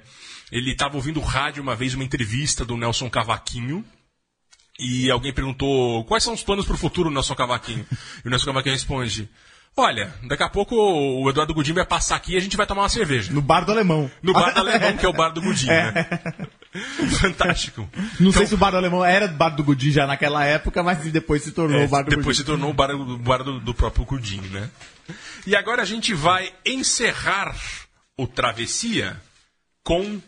ele 0.52 0.72
estava 0.72 0.96
ouvindo 0.96 1.20
rádio 1.20 1.62
uma 1.62 1.74
vez, 1.76 1.94
uma 1.94 2.04
entrevista 2.04 2.64
do 2.64 2.76
Nelson 2.76 3.08
Cavaquinho. 3.10 3.84
E 4.78 5.10
alguém 5.10 5.32
perguntou: 5.32 6.04
quais 6.04 6.24
são 6.24 6.32
os 6.34 6.42
planos 6.42 6.64
para 6.64 6.74
o 6.74 6.78
futuro, 6.78 7.10
Nelson 7.10 7.34
Cavaquinho? 7.34 7.86
E 8.24 8.28
o 8.28 8.30
Nelson 8.30 8.46
Cavaquinho 8.46 8.74
responde. 8.74 9.28
Olha, 9.76 10.12
daqui 10.24 10.42
a 10.42 10.48
pouco 10.48 10.74
o 10.74 11.30
Eduardo 11.30 11.54
Gudim 11.54 11.72
vai 11.72 11.86
passar 11.86 12.16
aqui 12.16 12.32
e 12.32 12.36
a 12.36 12.40
gente 12.40 12.56
vai 12.56 12.66
tomar 12.66 12.82
uma 12.82 12.88
cerveja. 12.88 13.32
No 13.32 13.40
bar 13.40 13.60
do 13.64 13.70
alemão. 13.70 14.10
No 14.20 14.32
bar 14.32 14.52
do 14.52 14.58
alemão, 14.60 14.96
que 14.96 15.06
é 15.06 15.08
o 15.08 15.12
bar 15.12 15.28
do 15.30 15.40
Gudim, 15.40 15.66
né? 15.70 15.92
Fantástico. 17.20 17.88
Não 18.18 18.32
sei 18.32 18.46
se 18.46 18.54
o 18.54 18.56
bar 18.58 18.70
do 18.72 18.76
alemão 18.76 19.04
era 19.04 19.28
do 19.28 19.36
bar 19.36 19.50
do 19.50 19.62
Gudi 19.62 19.92
já 19.92 20.06
naquela 20.06 20.44
época, 20.44 20.82
mas 20.82 20.98
depois 21.12 21.42
se 21.42 21.52
tornou 21.52 21.80
É, 21.80 21.84
o 21.84 21.88
bar 21.88 22.02
do 22.02 22.10
depois 22.10 22.26
Gudi. 22.26 22.38
se 22.38 22.44
tornou 22.44 22.70
o 22.70 22.74
bar, 22.74 22.90
o 22.90 23.16
bar 23.18 23.42
do, 23.44 23.60
do 23.60 23.72
próprio 23.74 24.04
Gudim, 24.04 24.40
né? 24.40 24.68
E 25.46 25.54
agora 25.54 25.82
a 25.82 25.84
gente 25.86 26.14
vai 26.14 26.52
encerrar 26.66 27.54
o 28.20 28.26
Travessia 28.26 29.18
com 29.82 30.20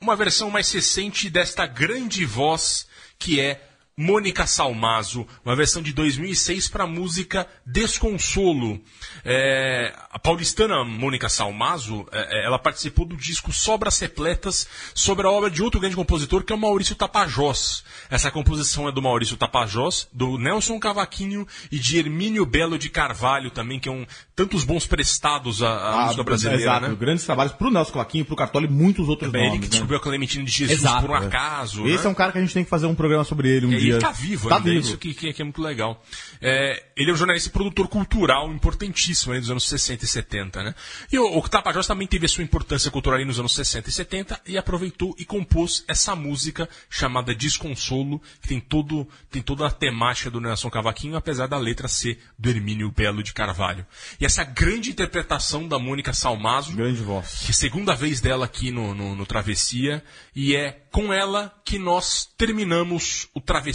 uma 0.00 0.14
versão 0.14 0.50
mais 0.50 0.70
recente 0.70 1.28
desta 1.28 1.66
grande 1.66 2.24
voz 2.24 2.86
que 3.18 3.40
é 3.40 3.69
Mônica 3.96 4.46
Salmazo, 4.46 5.26
uma 5.44 5.54
versão 5.54 5.82
de 5.82 5.92
2006 5.92 6.68
para 6.68 6.84
a 6.84 6.86
música 6.86 7.46
Desconsolo. 7.66 8.80
É, 9.24 9.92
a 10.10 10.18
paulistana 10.18 10.82
Mônica 10.84 11.28
Salmazo, 11.28 12.06
é, 12.12 12.40
é, 12.40 12.46
ela 12.46 12.58
participou 12.58 13.04
do 13.04 13.16
disco 13.16 13.52
Sobras 13.52 13.98
Repletas 13.98 14.66
sobre 14.94 15.26
a 15.26 15.30
obra 15.30 15.50
de 15.50 15.62
outro 15.62 15.78
grande 15.80 15.96
compositor 15.96 16.42
que 16.44 16.52
é 16.52 16.56
o 16.56 16.58
Maurício 16.58 16.94
Tapajós. 16.94 17.84
Essa 18.08 18.30
composição 18.30 18.88
é 18.88 18.92
do 18.92 19.02
Maurício 19.02 19.36
Tapajós, 19.36 20.08
do 20.12 20.38
Nelson 20.38 20.78
Cavaquinho 20.78 21.46
e 21.70 21.78
de 21.78 21.98
Hermínio 21.98 22.46
Belo 22.46 22.78
de 22.78 22.88
Carvalho 22.88 23.50
também, 23.50 23.78
que 23.78 23.88
é 23.88 23.92
um 23.92 24.06
tantos 24.34 24.64
bons 24.64 24.86
prestados 24.86 25.62
à, 25.62 25.68
à 25.68 26.00
Ah, 26.00 26.04
música 26.06 26.24
brasileira, 26.24 26.62
Exato, 26.62 26.88
né? 26.88 26.96
grandes 26.98 27.24
trabalhos 27.24 27.52
pro 27.52 27.70
Nelson 27.70 27.92
Claquinho, 27.92 28.24
pro 28.24 28.34
Cartola 28.36 28.64
e 28.64 28.68
muitos 28.70 29.08
outros 29.08 29.30
Bem, 29.30 29.42
ele 29.42 29.48
nomes. 29.50 29.60
que 29.60 29.66
né? 29.66 29.70
descobriu 29.72 29.98
a 29.98 30.02
Clementina 30.02 30.44
de 30.44 30.50
Jesus 30.50 30.78
Exato, 30.80 31.02
por 31.02 31.10
um 31.10 31.16
é. 31.22 31.26
acaso. 31.26 31.86
Esse 31.86 32.04
né? 32.04 32.06
é 32.06 32.08
um 32.08 32.14
cara 32.14 32.32
que 32.32 32.38
a 32.38 32.40
gente 32.40 32.54
tem 32.54 32.64
que 32.64 32.70
fazer 32.70 32.86
um 32.86 32.94
programa 32.94 33.24
sobre 33.24 33.48
ele 33.50 33.66
um 33.66 33.72
É, 33.72 33.76
dia. 33.76 33.89
Ele 33.90 34.00
tá 34.00 34.10
vivo 34.12 34.48
tá 34.48 34.56
ainda, 34.56 34.70
vivo. 34.70 34.80
isso 34.80 34.98
que, 34.98 35.14
que- 35.14 35.32
que 35.32 35.42
é 35.42 35.44
muito 35.44 35.60
legal. 35.62 36.02
É, 36.40 36.84
ele 36.96 37.10
é 37.10 37.12
um 37.12 37.16
jornalista 37.16 37.48
e 37.48 37.52
produtor 37.52 37.88
cultural 37.88 38.50
importantíssimo 38.52 39.32
aí 39.32 39.40
dos 39.40 39.50
anos 39.50 39.68
60 39.68 40.04
e 40.04 40.08
70, 40.08 40.62
né? 40.62 40.74
E 41.12 41.18
o, 41.18 41.38
o 41.38 41.48
Tapajós 41.48 41.86
também 41.86 42.06
teve 42.06 42.26
a 42.26 42.28
sua 42.28 42.42
importância 42.44 42.90
cultural 42.90 43.18
aí 43.18 43.24
nos 43.24 43.38
anos 43.38 43.54
60 43.54 43.88
e 43.88 43.92
70 43.92 44.40
e 44.46 44.56
aproveitou 44.58 45.14
e 45.18 45.24
compôs 45.24 45.84
essa 45.88 46.14
música 46.16 46.68
chamada 46.88 47.34
Desconsolo, 47.34 48.20
que 48.40 48.48
tem, 48.48 48.60
todo, 48.60 49.06
tem 49.30 49.42
toda 49.42 49.66
a 49.66 49.70
temática 49.70 50.30
do 50.30 50.40
Nelson 50.40 50.70
Cavaquinho, 50.70 51.16
apesar 51.16 51.46
da 51.46 51.58
letra 51.58 51.88
ser 51.88 52.18
do 52.38 52.48
Hermínio 52.50 52.90
Belo 52.90 53.22
de 53.22 53.32
Carvalho. 53.32 53.86
E 54.20 54.24
essa 54.24 54.44
grande 54.44 54.90
interpretação 54.90 55.66
da 55.68 55.78
Mônica 55.78 56.12
Salmazo, 56.12 56.72
Grande 56.76 57.02
voz. 57.02 57.40
que 57.40 57.48
é 57.48 57.50
a 57.50 57.54
segunda 57.54 57.94
vez 57.94 58.20
dela 58.20 58.44
aqui 58.44 58.70
no, 58.70 58.94
no, 58.94 59.14
no 59.14 59.26
Travessia, 59.26 60.02
e 60.34 60.54
é 60.56 60.80
com 60.90 61.12
ela 61.12 61.54
que 61.64 61.78
nós 61.78 62.28
terminamos 62.36 63.28
o 63.34 63.40
Travessia 63.40 63.69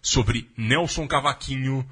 sobre 0.00 0.50
Nelson 0.56 1.06
Cavaquinho. 1.06 1.88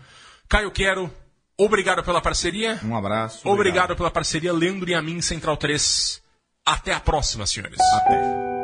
Caio 0.49 0.71
Quero, 0.71 1.13
obrigado 1.57 2.03
pela 2.03 2.21
parceria. 2.21 2.81
Um 2.85 2.97
abraço. 2.97 3.49
Obrigado, 3.49 3.97
pela 3.97 4.11
parceria, 4.11 4.53
Leandro 4.53 4.89
e 4.89 4.95
a 4.95 5.03
mim, 5.03 5.21
Central 5.21 5.57
3. 5.57 6.23
Até 6.65 6.93
a 6.93 7.01
próxima, 7.01 7.47
senhores. 7.47 7.81
Até. 7.81 8.56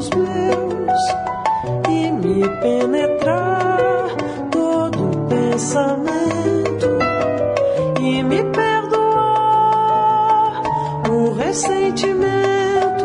braços 0.00 0.10
meus 0.10 1.00
e 1.88 2.10
me 2.10 2.48
penetrar 2.60 4.08
todo 4.50 5.26
pensamento 5.28 6.86
e 8.00 8.22
me 8.22 8.42
perdoar 8.44 9.02
o 11.10 11.34
ressentimento 11.34 13.04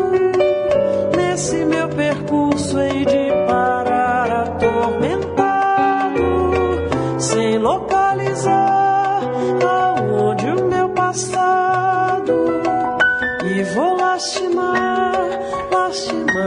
nesse 1.14 1.64
meu 1.64 1.88
percurso 1.88 2.80
em 2.80 3.04
de 3.04 3.25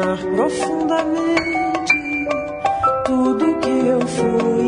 amar 0.09 0.17
profundamente 0.17 1.93
tudo 3.05 3.59
que 3.59 3.69
eu 3.69 4.07
fui. 4.07 4.58